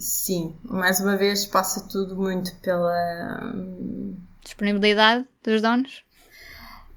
Sim, 0.00 0.56
mais 0.64 0.98
uma 0.98 1.14
vez 1.14 1.44
passa 1.44 1.86
tudo 1.86 2.16
muito 2.16 2.54
pela 2.56 3.52
disponibilidade 4.42 5.28
dos 5.44 5.60
donos. 5.60 6.02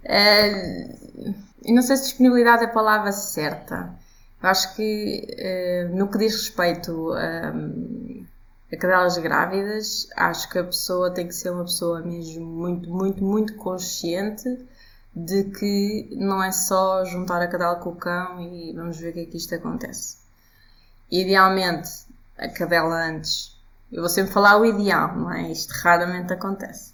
Uh, 0.06 1.36
não 1.68 1.82
sei 1.82 1.98
se 1.98 2.04
disponibilidade 2.04 2.64
é 2.64 2.68
a 2.68 2.70
palavra 2.70 3.12
certa. 3.12 3.94
Eu 4.42 4.50
acho 4.50 4.74
que 4.78 5.28
uh, 5.38 5.94
no 5.94 6.10
que 6.10 6.18
diz 6.18 6.34
respeito 6.34 7.12
um, 7.12 8.26
a 8.72 8.78
cadelas 8.78 9.18
grávidas, 9.18 10.08
acho 10.16 10.50
que 10.50 10.60
a 10.60 10.64
pessoa 10.64 11.12
tem 11.12 11.28
que 11.28 11.36
ser 11.36 11.50
uma 11.50 11.66
pessoa 11.66 12.02
mesmo 12.02 12.46
muito, 12.46 12.90
muito, 12.90 13.22
muito 13.22 13.56
consciente 13.58 14.48
de 15.14 15.44
que 15.44 16.08
não 16.16 16.42
é 16.42 16.54
só 16.54 17.04
juntar 17.04 17.42
a 17.42 17.50
cadela 17.50 17.76
com 17.76 17.90
o 17.90 17.96
cão 17.98 18.40
e 18.40 18.72
vamos 18.74 18.98
ver 18.98 19.10
o 19.10 19.14
que 19.14 19.20
é 19.20 19.26
que 19.26 19.38
isto 19.38 19.54
acontece. 19.54 20.20
Idealmente, 21.12 22.13
a 22.38 22.48
cadela 22.48 23.08
antes. 23.08 23.58
Eu 23.92 24.02
vou 24.02 24.10
sempre 24.10 24.34
falar 24.34 24.58
o 24.58 24.66
ideal, 24.66 25.16
não 25.16 25.32
é? 25.32 25.52
Isto 25.52 25.72
raramente 25.72 26.34
acontece. 26.34 26.94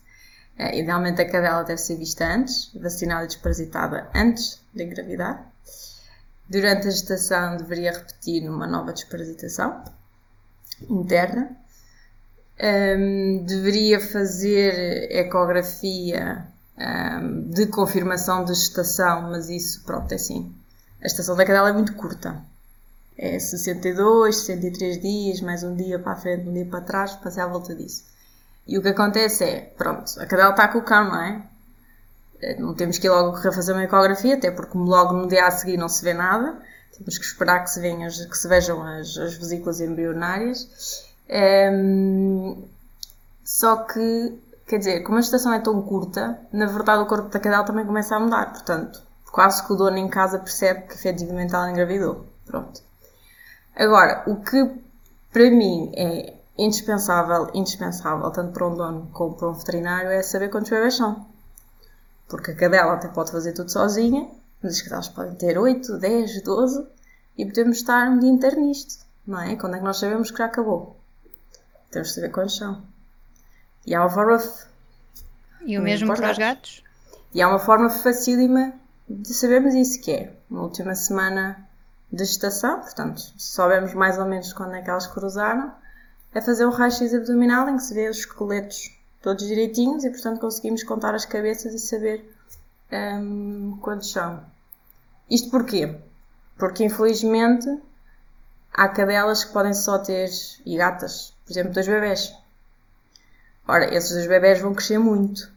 É, 0.57 0.77
idealmente 0.77 1.21
a 1.21 1.29
cadela 1.29 1.63
deve 1.63 1.79
ser 1.79 1.95
vista 1.95 2.25
antes, 2.25 2.71
vacinada 2.75 3.23
e 3.23 3.27
desparasitada 3.27 4.09
antes 4.13 4.61
de 4.73 4.83
engravidar. 4.83 5.49
Durante 6.49 6.87
a 6.87 6.91
gestação 6.91 7.55
deveria 7.55 7.93
repetir 7.93 8.43
numa 8.43 8.67
nova 8.67 8.91
desparasitação 8.91 9.83
interna. 10.89 11.55
Um, 12.61 13.45
deveria 13.45 14.01
fazer 14.01 15.09
ecografia 15.11 16.45
um, 16.77 17.49
de 17.49 17.67
confirmação 17.67 18.43
de 18.43 18.53
gestação, 18.53 19.29
mas 19.29 19.49
isso, 19.49 19.81
pronto, 19.85 20.11
é 20.11 20.15
assim. 20.15 20.53
A 21.01 21.07
gestação 21.07 21.37
da 21.37 21.45
cadela 21.45 21.69
é 21.69 21.73
muito 21.73 21.95
curta 21.95 22.43
é 23.19 23.37
62, 23.37 24.37
63 24.37 25.01
dias, 25.01 25.41
mais 25.41 25.63
um 25.63 25.75
dia 25.75 25.99
para 25.99 26.13
a 26.13 26.15
frente, 26.15 26.47
um 26.47 26.53
dia 26.53 26.65
para 26.65 26.81
trás, 26.81 27.13
passei 27.17 27.43
à 27.43 27.47
volta 27.47 27.75
disso. 27.75 28.05
E 28.65 28.77
o 28.77 28.81
que 28.81 28.87
acontece 28.87 29.43
é, 29.43 29.73
pronto, 29.77 30.09
a 30.19 30.25
cadela 30.25 30.51
está 30.51 30.67
com 30.69 30.79
o 30.79 30.83
cão, 30.83 31.09
não 31.09 31.21
é? 31.21 31.43
eh, 32.41 32.55
não 32.59 32.73
temos 32.73 32.97
que 32.97 33.07
ir 33.07 33.09
logo 33.09 33.37
fazer 33.37 33.73
uma 33.73 33.83
ecografia, 33.83 34.35
até 34.35 34.51
porque 34.51 34.77
logo 34.77 35.13
no 35.13 35.27
dia 35.27 35.45
a 35.45 35.51
seguir 35.51 35.77
não 35.77 35.89
se 35.89 36.03
vê 36.03 36.13
nada. 36.13 36.57
Temos 36.97 37.17
que 37.17 37.25
esperar 37.25 37.63
que 37.63 37.69
se, 37.71 37.79
venham, 37.79 38.09
que 38.09 38.37
se 38.37 38.47
vejam 38.47 38.81
as, 38.83 39.17
as 39.17 39.35
vesículas 39.35 39.79
embrionárias. 39.79 41.05
Ehm, 41.29 42.55
só 43.43 43.77
que, 43.83 44.37
quer 44.67 44.79
dizer, 44.79 45.01
como 45.03 45.17
a 45.17 45.21
gestação 45.21 45.53
é 45.53 45.59
tão 45.59 45.81
curta, 45.81 46.39
na 46.51 46.65
verdade 46.65 47.03
o 47.03 47.05
corpo 47.05 47.29
da 47.29 47.39
cadela 47.39 47.63
também 47.63 47.85
começa 47.85 48.15
a 48.15 48.19
mudar. 48.19 48.51
Portanto, 48.51 49.01
quase 49.31 49.65
que 49.65 49.73
o 49.73 49.75
dono 49.75 49.97
em 49.97 50.09
casa 50.09 50.39
percebe 50.39 50.87
que 50.87 50.95
efetivamente 50.95 51.53
ela 51.55 51.71
engravidou. 51.71 52.25
Pronto. 52.45 52.88
Agora, 53.75 54.23
o 54.27 54.41
que 54.41 54.69
para 55.31 55.49
mim 55.49 55.91
é 55.95 56.33
indispensável, 56.57 57.49
indispensável, 57.53 58.29
tanto 58.31 58.51
para 58.51 58.67
um 58.67 58.75
dono 58.75 59.09
como 59.13 59.35
para 59.35 59.49
um 59.49 59.53
veterinário, 59.53 60.09
é 60.09 60.21
saber 60.21 60.49
quantos 60.49 60.69
bebês 60.69 60.95
são. 60.95 61.25
Porque 62.27 62.51
a 62.51 62.55
cadela 62.55 62.93
até 62.93 63.07
pode 63.07 63.31
fazer 63.31 63.53
tudo 63.53 63.71
sozinha, 63.71 64.29
mas 64.61 64.75
as 64.75 64.81
cadelas 64.81 65.07
podem 65.07 65.35
ter 65.35 65.57
8, 65.57 65.97
10, 65.97 66.43
12 66.43 66.87
e 67.37 67.45
podemos 67.45 67.77
estar 67.77 68.09
um 68.09 68.19
dia 68.19 68.29
inteiro 68.29 68.59
nisto, 68.59 69.05
não 69.25 69.39
é? 69.39 69.55
Quando 69.55 69.75
é 69.75 69.79
que 69.79 69.85
nós 69.85 69.97
sabemos 69.97 70.29
que 70.29 70.37
já 70.37 70.45
acabou? 70.45 70.99
Temos 71.89 72.09
de 72.09 72.15
saber 72.15 72.29
quantos 72.29 72.57
são. 72.57 72.83
E 73.85 73.95
há 73.95 74.01
uma 74.01 74.09
forma. 74.09 74.37
E 75.65 75.77
o 75.77 75.81
mesmo 75.81 76.13
para 76.13 76.31
os 76.31 76.37
gatos? 76.37 76.83
E 77.33 77.41
há 77.41 77.47
uma 77.47 77.59
forma 77.59 77.89
facílima 77.89 78.73
de 79.07 79.33
sabermos 79.33 79.73
isso, 79.73 80.01
que 80.01 80.11
é 80.11 80.33
na 80.49 80.61
última 80.61 80.93
semana 80.95 81.68
da 82.11 82.23
gestação, 82.23 82.81
portanto, 82.81 83.19
se 83.19 83.51
soubermos 83.53 83.93
mais 83.93 84.17
ou 84.17 84.25
menos 84.25 84.51
quando 84.51 84.73
é 84.75 84.81
que 84.81 84.89
elas 84.89 85.07
cruzaram, 85.07 85.71
é 86.33 86.41
fazer 86.41 86.65
um 86.65 86.71
raio-x 86.71 87.13
abdominal 87.13 87.69
em 87.69 87.77
que 87.77 87.83
se 87.83 87.93
vê 87.93 88.09
os 88.09 88.19
esqueletos 88.19 88.95
todos 89.21 89.45
direitinhos 89.45 90.03
e, 90.03 90.09
portanto, 90.09 90.39
conseguimos 90.39 90.83
contar 90.83 91.13
as 91.13 91.25
cabeças 91.25 91.73
e 91.73 91.79
saber 91.79 92.33
um, 92.91 93.77
quantos 93.81 94.11
são. 94.11 94.43
Isto 95.29 95.51
porquê? 95.51 95.95
Porque, 96.57 96.83
infelizmente, 96.83 97.67
há 98.73 98.87
cadelas 98.89 99.43
que 99.43 99.53
podem 99.53 99.73
só 99.73 99.99
ter, 99.99 100.29
e 100.65 100.77
gatas, 100.77 101.33
por 101.45 101.51
exemplo, 101.51 101.73
dois 101.73 101.87
bebés. 101.87 102.33
Ora, 103.67 103.93
esses 103.93 104.11
dois 104.11 104.27
bebés 104.27 104.59
vão 104.59 104.73
crescer 104.73 104.97
muito, 104.97 105.51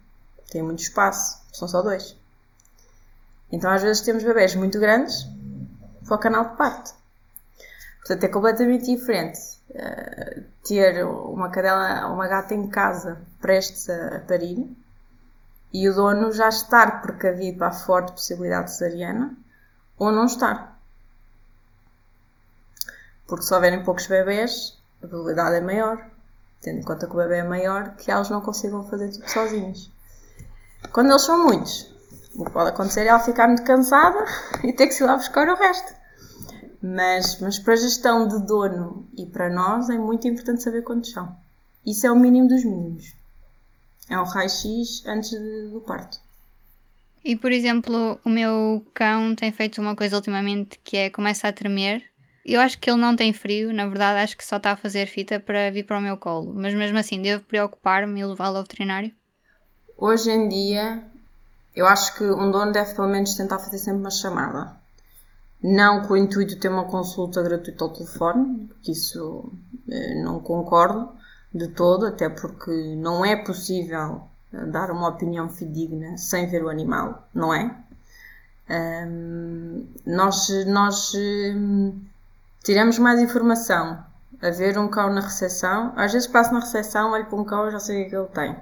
têm 0.50 0.62
muito 0.62 0.80
espaço, 0.80 1.40
são 1.52 1.66
só 1.66 1.80
dois. 1.80 2.14
Então, 3.50 3.70
às 3.70 3.82
vezes, 3.82 4.02
temos 4.02 4.22
bebés 4.22 4.54
muito 4.54 4.78
grandes 4.78 5.26
para 6.12 6.16
o 6.16 6.20
canal 6.20 6.50
de 6.50 6.56
parto. 6.56 6.94
Portanto, 8.00 8.24
é 8.24 8.28
completamente 8.28 8.84
diferente 8.84 9.38
uh, 9.70 10.44
ter 10.66 11.04
uma 11.04 11.50
cadela, 11.50 12.06
uma 12.08 12.28
gata 12.28 12.54
em 12.54 12.68
casa 12.68 13.22
prestes 13.40 13.88
a, 13.88 14.16
a 14.16 14.20
parir 14.20 14.76
e 15.72 15.88
o 15.88 15.94
dono 15.94 16.30
já 16.32 16.48
estar 16.48 17.00
precavido 17.00 17.58
para 17.58 17.68
a 17.68 17.72
forte 17.72 18.12
possibilidade 18.12 18.66
de 18.66 18.72
cesariana 18.72 19.34
ou 19.96 20.12
não 20.12 20.26
estar. 20.26 20.78
Porque 23.26 23.44
se 23.44 23.54
houverem 23.54 23.82
poucos 23.82 24.06
bebés, 24.06 24.78
a 25.02 25.06
probabilidade 25.06 25.56
é 25.56 25.60
maior, 25.60 26.04
tendo 26.60 26.80
em 26.80 26.82
conta 26.82 27.06
que 27.06 27.14
o 27.14 27.16
bebê 27.16 27.38
é 27.38 27.44
maior, 27.44 27.94
que 27.94 28.10
elas 28.10 28.28
não 28.28 28.42
consigam 28.42 28.84
fazer 28.84 29.10
tudo 29.12 29.30
sozinhas. 29.30 29.90
Quando 30.92 31.10
eles 31.10 31.22
são 31.22 31.42
muitos, 31.42 31.90
o 32.34 32.44
que 32.44 32.50
pode 32.50 32.70
acontecer 32.70 33.02
é 33.02 33.06
ela 33.06 33.20
ficar 33.20 33.46
muito 33.46 33.62
cansada 33.62 34.22
e 34.62 34.72
ter 34.74 34.88
que 34.88 34.92
se 34.92 35.02
ir 35.02 35.06
lá 35.06 35.16
buscar 35.16 35.48
o 35.48 35.54
resto. 35.54 36.01
Mas, 36.82 37.38
mas 37.40 37.58
para 37.60 37.74
a 37.74 37.76
gestão 37.76 38.26
de 38.26 38.44
dono 38.44 39.06
e 39.16 39.24
para 39.24 39.48
nós 39.48 39.88
é 39.88 39.96
muito 39.96 40.26
importante 40.26 40.62
saber 40.62 40.82
quantos 40.82 41.12
são. 41.12 41.34
Isso 41.86 42.06
é 42.06 42.10
o 42.10 42.18
mínimo 42.18 42.48
dos 42.48 42.64
mínimos. 42.64 43.14
É 44.10 44.18
um 44.18 44.24
raio-x 44.24 45.04
antes 45.06 45.30
de, 45.30 45.68
do 45.70 45.80
parto. 45.80 46.20
E 47.24 47.36
por 47.36 47.52
exemplo, 47.52 48.18
o 48.24 48.28
meu 48.28 48.84
cão 48.92 49.34
tem 49.36 49.52
feito 49.52 49.80
uma 49.80 49.94
coisa 49.94 50.16
ultimamente 50.16 50.80
que 50.82 50.96
é 50.96 51.10
começa 51.10 51.46
a 51.46 51.52
tremer. 51.52 52.02
Eu 52.44 52.60
acho 52.60 52.76
que 52.80 52.90
ele 52.90 53.00
não 53.00 53.14
tem 53.14 53.32
frio, 53.32 53.72
na 53.72 53.86
verdade 53.86 54.18
acho 54.18 54.36
que 54.36 54.44
só 54.44 54.56
está 54.56 54.72
a 54.72 54.76
fazer 54.76 55.06
fita 55.06 55.38
para 55.38 55.70
vir 55.70 55.84
para 55.84 55.98
o 55.98 56.02
meu 56.02 56.16
colo. 56.16 56.52
Mas 56.52 56.74
mesmo 56.74 56.98
assim, 56.98 57.22
devo 57.22 57.44
preocupar-me 57.44 58.20
e 58.20 58.24
levá-lo 58.24 58.56
ao 58.56 58.64
veterinário? 58.64 59.12
Hoje 59.96 60.32
em 60.32 60.48
dia, 60.48 61.04
eu 61.76 61.86
acho 61.86 62.16
que 62.16 62.24
um 62.24 62.50
dono 62.50 62.72
deve 62.72 62.92
pelo 62.96 63.06
menos 63.06 63.34
tentar 63.34 63.60
fazer 63.60 63.78
sempre 63.78 64.00
uma 64.00 64.10
chamada. 64.10 64.81
Não 65.62 66.02
com 66.02 66.14
o 66.14 66.16
intuito 66.16 66.54
de 66.54 66.60
ter 66.60 66.68
uma 66.68 66.84
consulta 66.84 67.42
gratuita 67.42 67.84
ao 67.84 67.92
telefone, 67.92 68.68
que 68.82 68.92
isso 68.92 69.52
eh, 69.88 70.22
não 70.22 70.40
concordo 70.40 71.08
de 71.54 71.68
todo, 71.68 72.06
até 72.06 72.28
porque 72.28 72.96
não 72.96 73.24
é 73.24 73.36
possível 73.36 74.22
eh, 74.52 74.66
dar 74.66 74.90
uma 74.90 75.08
opinião 75.08 75.48
fidedigna 75.48 76.16
sem 76.18 76.46
ver 76.48 76.64
o 76.64 76.68
animal, 76.68 77.28
não 77.34 77.54
é? 77.54 77.76
Um, 78.70 79.86
nós 80.06 80.48
nós 80.66 81.12
um, 81.14 82.00
tiramos 82.64 82.98
mais 82.98 83.20
informação 83.20 84.02
a 84.40 84.50
ver 84.50 84.78
um 84.78 84.88
cão 84.88 85.12
na 85.12 85.20
recepção. 85.20 85.92
Às 85.96 86.12
vezes 86.12 86.28
passo 86.28 86.52
na 86.52 86.60
recepção, 86.60 87.12
olho 87.12 87.26
para 87.26 87.38
um 87.38 87.44
cão 87.44 87.68
e 87.68 87.70
já 87.70 87.78
sei 87.78 88.06
o 88.06 88.08
que 88.08 88.16
ele 88.16 88.28
tem. 88.28 88.56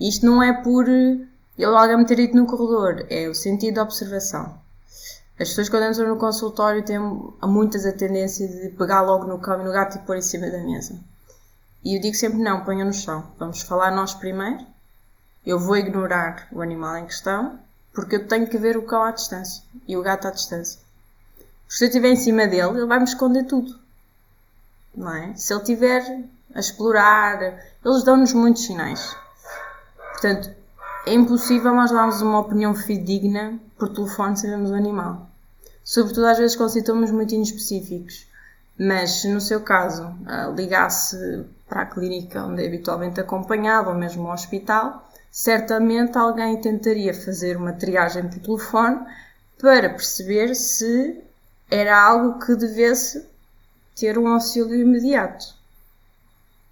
Isto 0.00 0.26
não 0.26 0.42
é 0.42 0.52
por 0.62 0.88
ele 0.88 1.26
alguém 1.58 1.96
me 1.96 2.04
ter 2.04 2.16
dito 2.16 2.36
no 2.36 2.46
corredor, 2.46 3.06
é 3.08 3.28
o 3.28 3.34
sentido 3.34 3.74
de 3.74 3.80
observação. 3.80 4.58
As 5.38 5.48
pessoas 5.48 5.68
quando 5.68 5.90
entram 5.90 6.08
no 6.08 6.16
consultório 6.16 6.84
têm 6.84 6.98
muitas 7.42 7.84
a 7.84 7.92
tendência 7.92 8.46
de 8.46 8.68
pegar 8.70 9.00
logo 9.00 9.26
no 9.26 9.40
cão 9.40 9.60
e 9.60 9.64
no 9.64 9.72
gato 9.72 9.96
e 9.96 10.00
pôr 10.02 10.16
em 10.16 10.22
cima 10.22 10.48
da 10.48 10.58
mesa. 10.58 10.98
E 11.84 11.96
eu 11.96 12.00
digo 12.00 12.14
sempre 12.14 12.38
não, 12.38 12.64
ponha 12.64 12.84
no 12.84 12.92
chão. 12.92 13.26
Vamos 13.36 13.62
falar 13.62 13.90
nós 13.90 14.14
primeiro. 14.14 14.64
Eu 15.44 15.58
vou 15.58 15.76
ignorar 15.76 16.48
o 16.52 16.62
animal 16.62 16.96
em 16.96 17.06
questão, 17.06 17.58
porque 17.92 18.16
eu 18.16 18.28
tenho 18.28 18.48
que 18.48 18.56
ver 18.56 18.76
o 18.76 18.82
cão 18.82 19.02
à 19.02 19.10
distância 19.10 19.62
e 19.88 19.96
o 19.96 20.02
gato 20.02 20.28
à 20.28 20.30
distância. 20.30 20.80
Porque 21.66 21.76
se 21.76 21.84
eu 21.84 21.88
estiver 21.88 22.08
em 22.10 22.16
cima 22.16 22.46
dele, 22.46 22.78
ele 22.78 22.86
vai 22.86 22.98
me 22.98 23.04
esconder 23.04 23.44
tudo. 23.44 23.76
Não 24.94 25.12
é? 25.12 25.34
Se 25.34 25.52
ele 25.52 25.60
estiver 25.60 26.24
a 26.54 26.60
explorar, 26.60 27.42
eles 27.84 28.04
dão-nos 28.04 28.32
muitos 28.32 28.62
sinais. 28.62 29.16
Portanto, 30.12 30.50
é 31.06 31.12
impossível 31.12 31.74
nós 31.74 31.90
darmos 31.90 32.22
uma 32.22 32.38
opinião 32.38 32.74
fidedigna 32.74 33.58
por 33.84 33.92
telefone 33.92 34.36
sabemos 34.36 34.70
o 34.70 34.74
animal. 34.74 35.28
Sobretudo 35.82 36.26
às 36.26 36.38
vezes 36.38 36.56
com 36.56 36.66
sintomas 36.68 37.10
muito 37.10 37.34
inespecíficos. 37.34 38.26
Mas 38.78 39.20
se 39.20 39.28
no 39.28 39.40
seu 39.40 39.60
caso 39.60 40.14
ah, 40.26 40.46
ligasse 40.56 41.44
para 41.68 41.82
a 41.82 41.86
clínica 41.86 42.42
onde 42.42 42.64
é 42.64 42.66
habitualmente 42.66 43.20
acompanhado 43.20 43.90
ou 43.90 43.94
mesmo 43.94 44.26
ao 44.26 44.32
hospital, 44.34 45.06
certamente 45.30 46.16
alguém 46.16 46.60
tentaria 46.60 47.12
fazer 47.12 47.56
uma 47.58 47.74
triagem 47.74 48.28
por 48.28 48.40
telefone 48.40 49.00
para 49.58 49.90
perceber 49.90 50.54
se 50.54 51.22
era 51.70 52.02
algo 52.02 52.38
que 52.44 52.56
devesse 52.56 53.24
ter 53.94 54.18
um 54.18 54.28
auxílio 54.28 54.74
imediato. 54.74 55.54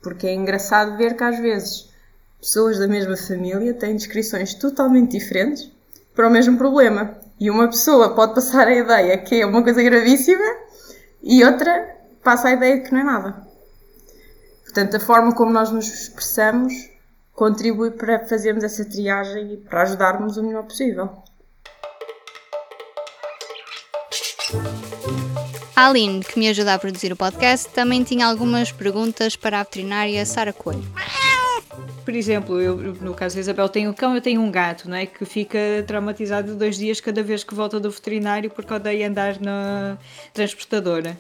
Porque 0.03 0.27
é 0.27 0.35
engraçado 0.35 0.97
ver 0.97 1.17
que 1.17 1.25
às 1.25 1.39
vezes 1.39 1.91
pessoas 2.41 2.79
da 2.79 2.89
mesma 2.89 3.17
família 3.17 3.75
têm 3.75 3.95
descrições 3.95 4.55
totalmente 4.55 5.13
diferentes 5.13 5.72
para 6.15 6.29
o 6.29 6.31
mesmo 6.31 6.57
problema. 6.57 7.17
E 7.39 7.51
uma 7.51 7.69
pessoa 7.69 8.15
pode 8.15 8.35
passar 8.35 8.69
a 8.69 8.75
ideia 8.75 9.19
que 9.19 9.41
é 9.41 9.47
uma 9.47 9.63
coisa 9.63 9.83
gravíssima 9.83 10.45
e 11.23 11.45
outra 11.45 11.97
passa 12.23 12.49
a 12.49 12.53
ideia 12.53 12.77
de 12.77 12.83
que 12.83 12.93
não 12.93 13.01
é 13.01 13.05
nada. 13.05 13.47
Portanto, 14.65 14.97
a 14.97 15.01
forma 15.01 15.35
como 15.35 15.53
nós 15.53 15.71
nos 15.71 15.87
expressamos 15.87 16.73
contribui 17.33 17.91
para 17.91 18.27
fazermos 18.27 18.63
essa 18.63 18.85
triagem 18.85 19.55
e 19.55 19.57
para 19.57 19.83
ajudarmos 19.83 20.37
o 20.37 20.43
melhor 20.43 20.65
possível. 20.65 21.11
A 25.75 25.89
Aline, 25.89 26.23
que 26.23 26.39
me 26.39 26.49
ajuda 26.49 26.75
a 26.75 26.79
produzir 26.79 27.13
o 27.13 27.17
podcast, 27.17 27.69
também 27.71 28.05
tinha 28.05 28.27
algumas 28.27 28.71
perguntas 28.71 29.35
para 29.35 29.61
a 29.61 29.63
veterinária 29.63 30.25
Sara 30.25 30.53
Coelho. 30.53 30.85
Por 32.05 32.15
exemplo, 32.15 32.61
eu, 32.61 32.77
no 32.77 33.15
caso 33.15 33.37
da 33.37 33.41
Isabel 33.41 33.69
tem 33.69 33.89
um 33.89 33.93
cão, 33.93 34.15
eu 34.15 34.21
tenho 34.21 34.41
um 34.41 34.51
gato, 34.51 34.89
não 34.89 34.97
é? 34.97 35.07
Que 35.07 35.25
fica 35.25 35.59
traumatizado 35.87 36.55
dois 36.57 36.77
dias 36.77 37.01
cada 37.01 37.23
vez 37.23 37.45
que 37.45 37.55
volta 37.55 37.79
do 37.79 37.91
veterinário 37.91 38.51
porque 38.51 38.73
odeia 38.75 39.09
andar 39.09 39.41
na 39.41 39.97
transportadora. 40.35 41.17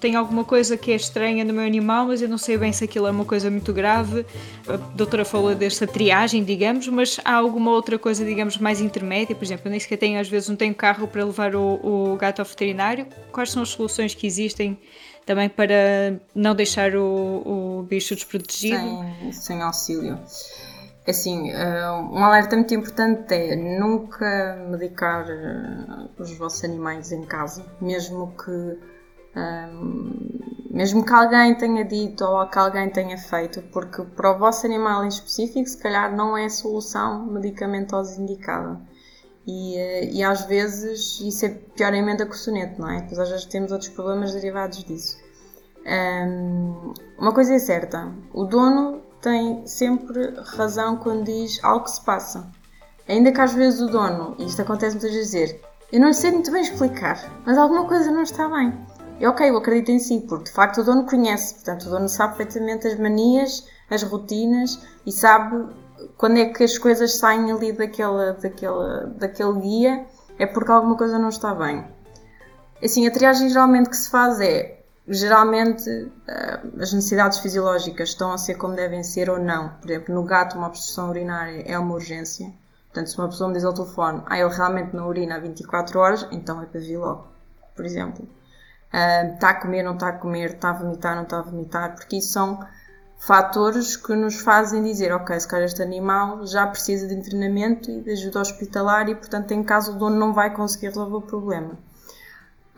Tem 0.00 0.14
alguma 0.14 0.44
coisa 0.44 0.76
que 0.76 0.92
é 0.92 0.94
estranha 0.94 1.44
no 1.44 1.52
meu 1.52 1.64
animal, 1.64 2.06
mas 2.06 2.22
eu 2.22 2.28
não 2.28 2.38
sei 2.38 2.56
bem 2.56 2.72
se 2.72 2.84
aquilo 2.84 3.06
é 3.06 3.10
uma 3.10 3.24
coisa 3.24 3.50
muito 3.50 3.72
grave. 3.72 4.24
A 4.68 4.76
doutora 4.76 5.24
falou 5.24 5.54
desta 5.54 5.86
triagem, 5.86 6.44
digamos, 6.44 6.86
mas 6.88 7.18
há 7.24 7.34
alguma 7.34 7.72
outra 7.72 7.98
coisa, 7.98 8.24
digamos, 8.24 8.56
mais 8.56 8.80
intermédia? 8.80 9.34
Por 9.34 9.44
exemplo, 9.44 9.66
eu 9.66 9.70
nem 9.70 9.80
sequer 9.80 9.96
tenho, 9.96 10.20
às 10.20 10.28
vezes, 10.28 10.48
não 10.48 10.56
tenho 10.56 10.74
carro 10.74 11.08
para 11.08 11.24
levar 11.24 11.56
o, 11.56 12.12
o 12.12 12.16
gato 12.16 12.38
ao 12.40 12.44
veterinário. 12.44 13.06
Quais 13.32 13.50
são 13.50 13.62
as 13.62 13.70
soluções 13.70 14.14
que 14.14 14.26
existem? 14.26 14.78
Também 15.30 15.48
para 15.48 16.20
não 16.34 16.56
deixar 16.56 16.96
o, 16.96 17.78
o 17.78 17.82
bicho 17.84 18.16
desprotegido. 18.16 18.76
Sem, 18.76 19.32
sem 19.32 19.62
auxílio. 19.62 20.18
Assim, 21.06 21.52
eh, 21.52 21.90
um 21.92 22.18
alerta 22.24 22.56
muito 22.56 22.74
importante 22.74 23.32
é 23.32 23.54
nunca 23.54 24.56
medicar 24.68 25.24
eh, 25.30 26.08
os 26.18 26.36
vossos 26.36 26.64
animais 26.64 27.12
em 27.12 27.22
casa, 27.22 27.64
mesmo 27.80 28.34
que 28.36 28.90
Um, 29.32 30.40
mesmo 30.72 31.04
que 31.04 31.12
alguém 31.12 31.54
tenha 31.54 31.84
dito 31.84 32.24
ou 32.24 32.44
que 32.48 32.58
alguém 32.58 32.90
tenha 32.90 33.16
feito, 33.16 33.62
porque 33.72 34.02
para 34.02 34.32
o 34.32 34.38
vosso 34.40 34.66
animal 34.66 35.04
em 35.04 35.08
específico, 35.08 35.68
se 35.68 35.78
calhar 35.78 36.12
não 36.16 36.36
é 36.36 36.46
a 36.46 36.50
solução 36.50 37.26
medicamentosa 37.26 38.20
indicada. 38.20 38.80
E, 39.46 39.76
eh, 39.76 40.10
e 40.12 40.22
às 40.22 40.44
vezes 40.44 41.20
isso 41.20 41.46
é 41.46 41.48
pior 41.48 41.94
emenda 41.94 42.26
que 42.26 42.32
o 42.32 42.38
soneto, 42.38 42.80
não 42.80 42.90
é? 42.90 43.02
Pois 43.02 43.18
às 43.18 43.30
vezes 43.30 43.46
temos 43.46 43.72
outros 43.72 43.90
problemas 43.90 44.32
derivados 44.32 44.84
disso. 44.84 45.16
Um, 45.86 46.92
uma 47.18 47.32
coisa 47.32 47.54
é 47.54 47.58
certa: 47.58 48.12
o 48.32 48.44
dono 48.44 49.00
tem 49.20 49.66
sempre 49.66 50.34
razão 50.56 50.96
quando 50.96 51.24
diz 51.24 51.58
algo 51.62 51.84
que 51.84 51.90
se 51.90 52.04
passa. 52.04 52.50
Ainda 53.08 53.32
que 53.32 53.40
às 53.40 53.52
vezes 53.52 53.80
o 53.80 53.88
dono, 53.88 54.36
e 54.38 54.46
isto 54.46 54.62
acontece 54.62 54.94
muitas 54.96 55.12
vezes, 55.12 55.30
dizer 55.30 55.60
eu 55.92 55.98
não 55.98 56.12
sei 56.12 56.30
muito 56.30 56.52
bem 56.52 56.62
explicar, 56.62 57.42
mas 57.44 57.58
alguma 57.58 57.84
coisa 57.88 58.12
não 58.12 58.22
está 58.22 58.48
bem. 58.48 58.72
E 59.18 59.26
ok, 59.26 59.50
eu 59.50 59.56
acredito 59.56 59.90
em 59.90 59.98
si, 59.98 60.20
porque 60.20 60.44
de 60.44 60.52
facto 60.52 60.80
o 60.80 60.84
dono 60.84 61.04
conhece, 61.04 61.54
portanto 61.54 61.86
o 61.86 61.90
dono 61.90 62.08
sabe 62.08 62.36
perfeitamente 62.36 62.86
as 62.86 62.96
manias, 62.96 63.66
as 63.90 64.04
rotinas 64.04 64.80
e 65.04 65.10
sabe 65.10 65.66
quando 66.20 66.36
é 66.36 66.44
que 66.44 66.62
as 66.62 66.76
coisas 66.76 67.16
saem 67.16 67.50
ali 67.50 67.72
daquela, 67.72 68.34
daquela, 68.34 69.06
daquele 69.06 69.58
guia, 69.58 70.06
é 70.38 70.44
porque 70.44 70.70
alguma 70.70 70.94
coisa 70.94 71.18
não 71.18 71.30
está 71.30 71.54
bem. 71.54 71.82
Assim, 72.84 73.06
a 73.06 73.10
triagem 73.10 73.48
geralmente 73.48 73.88
que 73.88 73.96
se 73.96 74.10
faz 74.10 74.38
é, 74.38 74.82
geralmente 75.08 75.88
eh, 76.28 76.60
as 76.78 76.92
necessidades 76.92 77.38
fisiológicas 77.38 78.10
estão 78.10 78.32
a 78.32 78.36
ser 78.36 78.56
como 78.56 78.76
devem 78.76 79.02
ser 79.02 79.30
ou 79.30 79.38
não. 79.38 79.70
Por 79.80 79.90
exemplo, 79.90 80.14
no 80.14 80.22
gato 80.22 80.58
uma 80.58 80.66
obstrução 80.66 81.08
urinária 81.08 81.64
é 81.66 81.78
uma 81.78 81.94
urgência. 81.94 82.52
Portanto, 82.88 83.08
se 83.08 83.16
uma 83.16 83.28
pessoa 83.28 83.48
me 83.48 83.54
diz 83.54 83.64
ao 83.64 83.72
telefone, 83.72 84.22
ah, 84.26 84.38
ele 84.38 84.54
realmente 84.54 84.94
não 84.94 85.08
urina 85.08 85.36
há 85.36 85.38
24 85.38 85.98
horas, 85.98 86.28
então 86.30 86.60
é 86.60 86.66
para 86.66 86.80
vir 86.80 86.98
logo, 86.98 87.28
por 87.74 87.86
exemplo. 87.86 88.28
Está 88.92 89.48
uh, 89.48 89.50
a 89.52 89.54
comer, 89.54 89.82
não 89.82 89.94
está 89.94 90.08
a 90.08 90.12
comer, 90.12 90.50
está 90.50 90.68
a 90.68 90.74
vomitar, 90.74 91.16
não 91.16 91.22
está 91.22 91.38
a 91.38 91.42
vomitar, 91.42 91.94
porque 91.94 92.16
isso 92.18 92.30
são 92.30 92.60
fatores 93.20 93.96
que 93.96 94.14
nos 94.16 94.40
fazem 94.40 94.82
dizer, 94.82 95.12
ok, 95.12 95.38
se 95.38 95.46
calhar 95.46 95.66
este 95.66 95.82
animal 95.82 96.46
já 96.46 96.66
precisa 96.66 97.06
de 97.06 97.22
treinamento 97.22 97.90
e 97.90 98.00
de 98.00 98.12
ajuda 98.12 98.40
hospitalar 98.40 99.10
e, 99.10 99.14
portanto, 99.14 99.52
em 99.52 99.62
caso 99.62 99.92
o 99.92 99.98
dono 99.98 100.16
não 100.16 100.32
vai 100.32 100.54
conseguir 100.54 100.86
resolver 100.86 101.16
o 101.16 101.20
problema. 101.20 101.78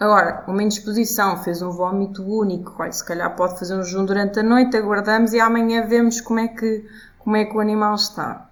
Agora, 0.00 0.42
uma 0.49 0.64
indisposição, 0.64 1.40
fez 1.44 1.62
um 1.62 1.70
vómito 1.70 2.25
único, 2.25 2.75
olha, 2.76 2.90
se 2.90 3.04
calhar 3.04 3.34
pode 3.37 3.56
fazer 3.56 3.76
um 3.76 3.84
jejum 3.84 4.04
durante 4.04 4.40
a 4.40 4.42
noite, 4.42 4.76
aguardamos 4.76 5.32
e 5.32 5.38
amanhã 5.38 5.87
vemos 5.87 6.20
como 6.20 6.40
é 6.40 6.49
que, 6.49 6.84
como 7.20 7.37
é 7.37 7.44
que 7.44 7.56
o 7.56 7.61
animal 7.61 7.94
está. 7.94 8.50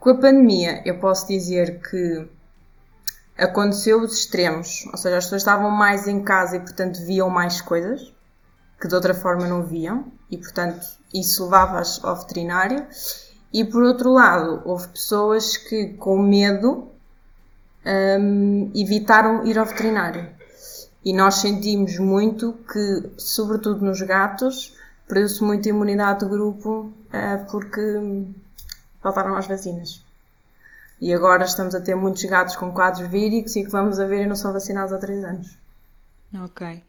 Com 0.00 0.10
a 0.10 0.14
pandemia, 0.14 0.80
eu 0.86 0.98
posso 0.98 1.28
dizer 1.28 1.82
que 1.82 2.26
aconteceu 3.36 4.00
os 4.00 4.14
extremos, 4.20 4.86
ou 4.90 4.96
seja, 4.96 5.18
as 5.18 5.24
pessoas 5.24 5.42
estavam 5.42 5.70
mais 5.70 6.08
em 6.08 6.22
casa 6.24 6.56
e, 6.56 6.60
portanto, 6.60 6.98
viam 7.04 7.28
mais 7.28 7.60
coisas 7.60 8.14
que 8.80 8.88
de 8.88 8.94
outra 8.94 9.12
forma 9.12 9.46
não 9.46 9.62
viam, 9.62 10.10
e, 10.30 10.36
portanto, 10.36 10.86
isso 11.12 11.44
levava-as 11.44 12.02
ao 12.04 12.16
veterinário. 12.16 12.86
E, 13.52 13.64
por 13.64 13.82
outro 13.82 14.12
lado, 14.12 14.62
houve 14.64 14.88
pessoas 14.88 15.56
que, 15.56 15.94
com 15.94 16.18
medo, 16.18 16.88
um, 17.86 18.70
evitaram 18.74 19.46
ir 19.46 19.58
ao 19.58 19.64
veterinário. 19.64 20.28
E 21.04 21.12
nós 21.12 21.36
sentimos 21.36 21.98
muito 21.98 22.54
que, 22.72 23.10
sobretudo 23.16 23.84
nos 23.84 24.02
gatos, 24.02 24.74
perdeu-se 25.06 25.42
muita 25.42 25.68
imunidade 25.68 26.20
do 26.20 26.28
grupo 26.28 26.92
uh, 27.12 27.50
porque 27.50 28.26
faltaram 29.00 29.36
as 29.36 29.46
vacinas. 29.46 30.04
E 31.00 31.12
agora 31.14 31.44
estamos 31.44 31.74
a 31.74 31.80
ter 31.80 31.94
muitos 31.94 32.24
gatos 32.24 32.56
com 32.56 32.72
quadros 32.72 33.08
víricos 33.08 33.54
e 33.54 33.64
que 33.64 33.70
vamos 33.70 34.00
a 34.00 34.06
ver 34.06 34.22
e 34.22 34.26
não 34.26 34.34
são 34.34 34.52
vacinados 34.52 34.92
há 34.92 34.98
3 34.98 35.24
anos. 35.24 35.58
Ok. 36.42 36.82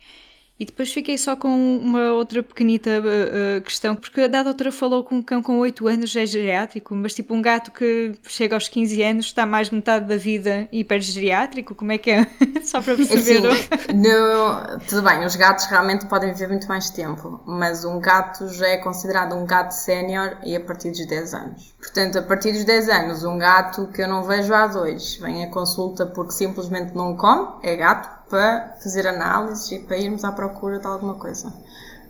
E 0.60 0.66
depois 0.66 0.92
fiquei 0.92 1.18
só 1.18 1.36
com 1.36 1.78
uma 1.78 2.12
outra 2.14 2.42
pequenita 2.42 2.90
uh, 3.00 3.62
questão, 3.62 3.96
porque 3.96 4.22
a 4.22 4.28
da 4.28 4.42
doutora 4.42 4.72
falou 4.72 5.04
que 5.04 5.14
um 5.14 5.22
cão 5.22 5.42
com 5.42 5.60
8 5.60 5.88
anos 5.88 6.16
é 6.16 6.26
geriátrico, 6.26 6.96
mas 6.96 7.14
tipo 7.14 7.36
um 7.36 7.42
gato 7.42 7.72
que 7.72 8.16
chega 8.28 8.56
aos 8.56 8.68
15 8.68 9.04
anos 9.04 9.26
está 9.28 9.46
mais 9.46 9.70
metade 9.70 10.06
da 10.06 10.18
vida 10.18 10.68
hipergeriátrico, 10.72 11.76
como 11.76 11.92
é 11.92 12.00
que 12.00 12.10
é? 12.10 12.28
só 12.66 12.82
para 12.82 12.96
perceber. 12.96 13.48
Assim, 13.48 13.94
no, 13.94 14.80
tudo 14.88 15.04
bem, 15.04 15.24
os 15.26 15.36
gatos 15.36 15.66
realmente 15.66 16.08
podem 16.08 16.34
viver 16.34 16.48
muito 16.48 16.68
mais 16.68 16.90
tempo, 16.90 17.40
mas 17.46 17.86
um 17.86 18.00
gato 18.00 18.50
já 18.50 18.68
é 18.68 18.78
considerado 18.78 19.36
um 19.36 19.46
gato 19.46 19.72
sénior 19.72 20.38
e 20.44 20.56
a 20.56 20.60
partir 20.60 20.90
dos 20.90 21.06
10 21.06 21.34
anos. 21.36 21.76
Portanto, 21.80 22.18
a 22.18 22.24
partir 22.24 22.52
dos 22.52 22.66
10 22.66 22.90
anos, 22.90 23.24
um 23.24 23.38
gato 23.38 23.88
que 23.94 24.02
eu 24.02 24.08
não 24.08 24.24
vejo 24.24 24.52
há 24.56 24.66
dois 24.66 25.18
vem 25.18 25.44
a 25.44 25.50
consulta 25.52 26.06
porque 26.08 26.32
simplesmente 26.32 26.96
não 26.96 27.16
come, 27.16 27.48
é 27.62 27.76
gato, 27.76 28.17
para 28.30 28.76
fazer 28.82 29.08
análises 29.08 29.72
e 29.72 29.80
para 29.80 29.98
irmos 29.98 30.24
à 30.24 30.32
procura 30.32 30.80
de 30.80 30.88
alguma 30.88 31.16
coisa. 31.16 31.54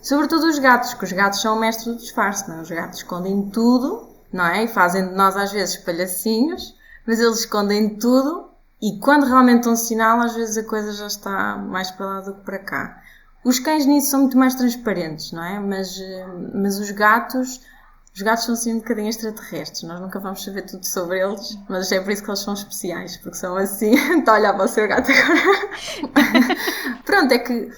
Sobretudo 0.02 0.48
os 0.48 0.60
gatos, 0.60 0.94
que 0.94 1.04
os 1.04 1.12
gatos 1.12 1.42
são 1.42 1.60
mestres 1.60 1.88
do 1.88 1.98
disfarce, 1.98 2.48
não? 2.50 2.60
É? 2.60 2.62
Os 2.62 2.70
gatos 2.70 3.00
escondem 3.00 3.50
tudo, 3.50 4.08
não 4.32 4.46
é? 4.46 4.64
E 4.64 4.68
fazem 4.68 5.08
de 5.08 5.16
nós 5.16 5.36
às 5.36 5.52
vezes 5.52 5.78
palhacinhos, 5.78 6.76
mas 7.06 7.20
eles 7.20 7.40
escondem 7.40 7.98
tudo 7.98 8.48
e 8.82 9.00
quando 9.00 9.26
realmente 9.26 9.64
dão 9.64 9.76
sinal, 9.76 10.22
às 10.22 10.36
vezes 10.36 10.58
a 10.58 10.64
coisa 10.64 10.94
já 10.94 11.08
está 11.08 11.58
mais 11.58 11.90
para 11.90 12.06
lá 12.06 12.22
do 12.22 12.36
que 12.36 12.42
para 12.42 12.60
cá. 12.60 13.02
Os 13.44 13.60
cães 13.60 13.86
nisso 13.86 14.12
são 14.12 14.22
muito 14.22 14.38
mais 14.38 14.56
transparentes, 14.56 15.32
não 15.32 15.44
é? 15.44 15.60
Mas, 15.60 16.00
eh, 16.00 16.28
mas 16.54 16.78
os 16.80 16.92
gatos 16.92 17.62
os 18.18 18.24
gatos 18.24 18.46
são 18.46 18.56
assim 18.56 18.74
um 18.74 18.80
bocadinho 18.80 19.10
extraterrestres, 19.10 19.84
nós 19.84 20.02
nunca 20.02 20.20
vamos 20.20 20.44
saber 20.44 20.64
tudo 20.64 20.84
sobre 20.84 21.20
eles, 21.20 21.56
mas 21.70 21.92
é 21.92 22.02
por 22.02 22.12
isso 22.12 22.24
que 22.24 22.30
eles 22.32 22.40
são 22.40 22.56
especiais, 22.56 23.16
porque 23.18 23.38
são 23.38 23.56
assim. 23.56 23.92
Está 24.18 24.32
a 24.32 24.40
olhar 24.40 24.54
para 24.56 24.66
o 24.66 24.68
seu 24.68 24.88
gato 24.88 25.12
agora. 25.12 25.70
Pronto, 27.06 27.32
é 27.32 27.38
que 27.38 27.70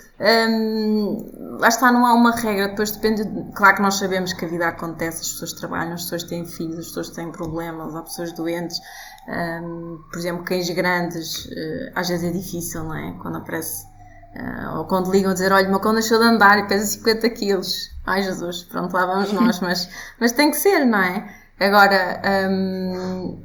hum, 0.49 1.57
lá 1.59 1.67
está, 1.67 1.91
não 1.91 2.05
há 2.05 2.13
uma 2.13 2.33
regra, 2.33 2.69
depois 2.69 2.89
depende. 2.91 3.23
Claro 3.53 3.75
que 3.75 3.81
nós 3.81 3.95
sabemos 3.95 4.31
que 4.31 4.45
a 4.45 4.47
vida 4.47 4.69
acontece, 4.69 5.23
as 5.23 5.29
pessoas 5.29 5.51
trabalham, 5.51 5.95
as 5.95 6.03
pessoas 6.03 6.23
têm 6.23 6.45
filhos, 6.45 6.79
as 6.79 6.85
pessoas 6.85 7.09
têm 7.09 7.29
problemas, 7.33 7.93
há 7.93 8.01
pessoas 8.01 8.31
doentes. 8.31 8.79
Hum, 9.27 10.01
por 10.09 10.19
exemplo, 10.19 10.45
cães 10.45 10.69
grandes, 10.69 11.47
uh, 11.47 11.91
às 11.95 12.07
vezes 12.07 12.29
é 12.29 12.31
difícil, 12.31 12.85
não 12.85 12.95
é? 12.95 13.11
Quando 13.21 13.39
aparece 13.39 13.88
Uh, 14.35 14.77
ou 14.77 14.85
quando 14.85 15.11
ligam 15.11 15.31
a 15.31 15.33
dizer, 15.33 15.51
olha, 15.51 15.67
o 15.67 15.71
meu 15.71 15.79
cão 15.79 15.93
deixou 15.93 16.19
de 16.19 16.25
andar 16.25 16.59
e 16.59 16.67
pesa 16.67 16.85
50 16.85 17.29
quilos. 17.31 17.89
Ai 18.05 18.21
Jesus, 18.21 18.63
pronto, 18.63 18.93
lá 18.93 19.05
vamos 19.05 19.31
nós, 19.33 19.59
mas, 19.61 19.89
mas 20.19 20.31
tem 20.31 20.51
que 20.51 20.57
ser, 20.57 20.85
não 20.85 20.99
é? 20.99 21.27
Agora, 21.59 22.21
um, 22.49 23.43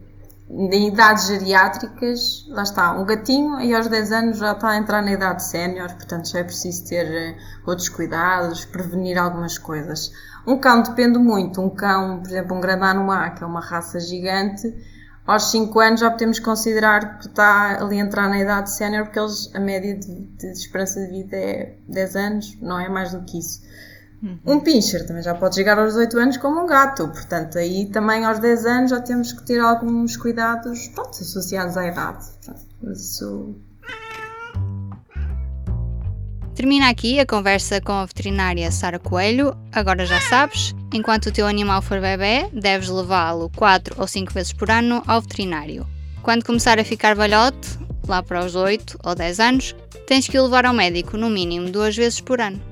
em 0.50 0.88
idades 0.88 1.26
geriátricas, 1.26 2.46
lá 2.48 2.62
está, 2.62 2.92
um 2.92 3.04
gatinho 3.04 3.60
e 3.60 3.74
aos 3.74 3.88
10 3.88 4.12
anos 4.12 4.38
já 4.38 4.52
está 4.52 4.68
a 4.68 4.76
entrar 4.76 5.02
na 5.02 5.12
idade 5.12 5.42
sénior, 5.42 5.92
portanto 5.94 6.28
já 6.28 6.40
é 6.40 6.44
preciso 6.44 6.86
ter 6.86 7.06
uh, 7.06 7.70
outros 7.70 7.88
cuidados, 7.88 8.64
prevenir 8.64 9.18
algumas 9.18 9.58
coisas. 9.58 10.12
Um 10.46 10.58
cão 10.58 10.82
depende 10.82 11.18
muito, 11.18 11.60
um 11.60 11.70
cão, 11.70 12.20
por 12.20 12.28
exemplo, 12.28 12.56
um 12.56 12.60
Grand 12.60 12.82
Anois, 12.82 13.34
que 13.34 13.42
é 13.42 13.46
uma 13.46 13.60
raça 13.60 13.98
gigante, 13.98 14.72
aos 15.26 15.50
5 15.50 15.80
anos 15.80 16.00
já 16.00 16.10
podemos 16.10 16.38
considerar 16.38 17.18
que 17.18 17.26
está 17.26 17.82
ali 17.82 18.00
a 18.00 18.04
entrar 18.04 18.28
na 18.28 18.38
idade 18.38 18.70
sénior, 18.70 19.04
porque 19.04 19.18
eles, 19.18 19.50
a 19.54 19.60
média 19.60 19.96
de, 19.96 20.20
de, 20.20 20.46
esperança 20.52 21.00
de 21.00 21.10
vida 21.10 21.36
é 21.36 21.76
10 21.88 22.16
anos, 22.16 22.58
não 22.60 22.78
é 22.78 22.88
mais 22.88 23.12
do 23.12 23.22
que 23.22 23.38
isso. 23.38 23.62
Uhum. 24.22 24.38
Um 24.46 24.60
pincher 24.60 25.06
também 25.06 25.22
já 25.22 25.34
pode 25.34 25.54
chegar 25.54 25.78
aos 25.78 25.96
8 25.96 26.18
anos 26.18 26.36
como 26.36 26.62
um 26.62 26.66
gato, 26.66 27.08
portanto, 27.08 27.58
aí 27.58 27.86
também 27.86 28.24
aos 28.24 28.38
10 28.38 28.66
anos 28.66 28.90
já 28.90 29.00
temos 29.00 29.32
que 29.32 29.42
ter 29.44 29.60
alguns 29.60 30.16
cuidados 30.16 30.88
pronto, 30.88 31.10
associados 31.10 31.76
à 31.76 31.86
idade. 31.86 32.26
Isso 32.92 33.56
Termina 36.54 36.88
aqui 36.88 37.18
a 37.18 37.26
conversa 37.26 37.80
com 37.80 37.90
a 37.90 38.06
veterinária 38.06 38.70
Sara 38.70 39.00
Coelho. 39.00 39.56
Agora 39.72 40.06
já 40.06 40.20
sabes, 40.20 40.72
enquanto 40.92 41.26
o 41.26 41.32
teu 41.32 41.48
animal 41.48 41.82
for 41.82 42.00
bebê, 42.00 42.48
deves 42.52 42.88
levá-lo 42.88 43.50
4 43.56 43.96
ou 43.98 44.06
5 44.06 44.32
vezes 44.32 44.52
por 44.52 44.70
ano 44.70 45.02
ao 45.04 45.20
veterinário. 45.20 45.84
Quando 46.22 46.44
começar 46.44 46.78
a 46.78 46.84
ficar 46.84 47.16
velhote, 47.16 47.76
lá 48.06 48.22
para 48.22 48.44
os 48.44 48.54
8 48.54 49.00
ou 49.04 49.16
10 49.16 49.40
anos, 49.40 49.74
tens 50.06 50.28
que 50.28 50.38
o 50.38 50.44
levar 50.44 50.64
ao 50.64 50.72
médico 50.72 51.16
no 51.16 51.28
mínimo 51.28 51.70
duas 51.70 51.96
vezes 51.96 52.20
por 52.20 52.40
ano. 52.40 52.62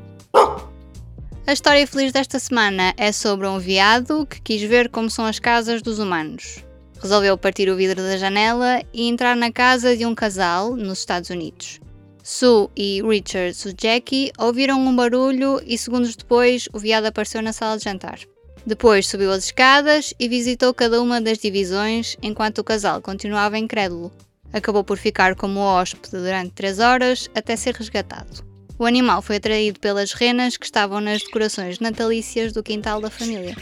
A 1.44 1.52
história 1.52 1.84
feliz 1.84 2.12
desta 2.12 2.38
semana 2.38 2.94
é 2.96 3.10
sobre 3.10 3.48
um 3.48 3.58
veado 3.58 4.24
que 4.26 4.40
quis 4.40 4.62
ver 4.62 4.90
como 4.90 5.10
são 5.10 5.26
as 5.26 5.40
casas 5.40 5.82
dos 5.82 5.98
humanos. 5.98 6.64
Resolveu 7.02 7.36
partir 7.36 7.68
o 7.68 7.74
vidro 7.74 8.00
da 8.00 8.16
janela 8.16 8.80
e 8.94 9.08
entrar 9.08 9.34
na 9.34 9.50
casa 9.50 9.96
de 9.96 10.06
um 10.06 10.14
casal 10.14 10.76
nos 10.76 11.00
Estados 11.00 11.30
Unidos. 11.30 11.80
Sue 12.22 12.68
e 12.76 13.02
Richard 13.02 13.52
Sujeki 13.52 14.30
ouviram 14.38 14.80
um 14.80 14.94
barulho 14.94 15.60
e 15.66 15.76
segundos 15.76 16.14
depois 16.14 16.68
o 16.72 16.78
veado 16.78 17.08
apareceu 17.08 17.42
na 17.42 17.52
sala 17.52 17.76
de 17.76 17.84
jantar. 17.84 18.20
Depois 18.64 19.08
subiu 19.08 19.32
as 19.32 19.46
escadas 19.46 20.14
e 20.20 20.28
visitou 20.28 20.72
cada 20.72 21.02
uma 21.02 21.20
das 21.20 21.38
divisões 21.38 22.16
enquanto 22.22 22.58
o 22.58 22.64
casal 22.64 23.02
continuava 23.02 23.58
incrédulo. 23.58 24.12
Acabou 24.52 24.84
por 24.84 24.98
ficar 24.98 25.34
como 25.34 25.58
hóspede 25.58 26.16
durante 26.16 26.52
três 26.52 26.78
horas 26.78 27.28
até 27.34 27.56
ser 27.56 27.74
resgatado. 27.74 28.44
O 28.78 28.86
animal 28.86 29.20
foi 29.20 29.36
atraído 29.36 29.80
pelas 29.80 30.12
renas 30.12 30.56
que 30.56 30.64
estavam 30.64 31.00
nas 31.00 31.22
decorações 31.22 31.80
natalícias 31.80 32.52
do 32.52 32.62
quintal 32.62 33.00
da 33.00 33.10
família. 33.10 33.56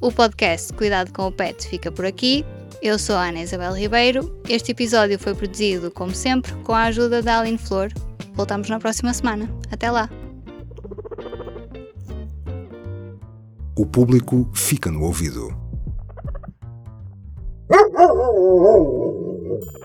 O 0.00 0.12
podcast 0.12 0.72
Cuidado 0.74 1.12
com 1.12 1.26
o 1.26 1.32
Pet 1.32 1.66
fica 1.66 1.90
por 1.90 2.06
aqui. 2.06 2.46
Eu 2.80 3.00
sou 3.00 3.16
a 3.16 3.26
Ana 3.26 3.42
Isabel 3.42 3.72
Ribeiro. 3.72 4.40
Este 4.48 4.70
episódio 4.70 5.18
foi 5.18 5.34
produzido, 5.34 5.90
como 5.90 6.14
sempre, 6.14 6.52
com 6.62 6.72
a 6.72 6.84
ajuda 6.84 7.20
da 7.20 7.40
Aline 7.40 7.58
Flor. 7.58 7.90
Voltamos 8.32 8.70
na 8.70 8.78
próxima 8.78 9.12
semana. 9.12 9.50
Até 9.72 9.90
lá! 9.90 10.08
O 13.76 13.84
público 13.84 14.48
fica 14.54 14.88
no 14.88 15.02
ouvido. 15.02 15.52
you. 19.54 19.83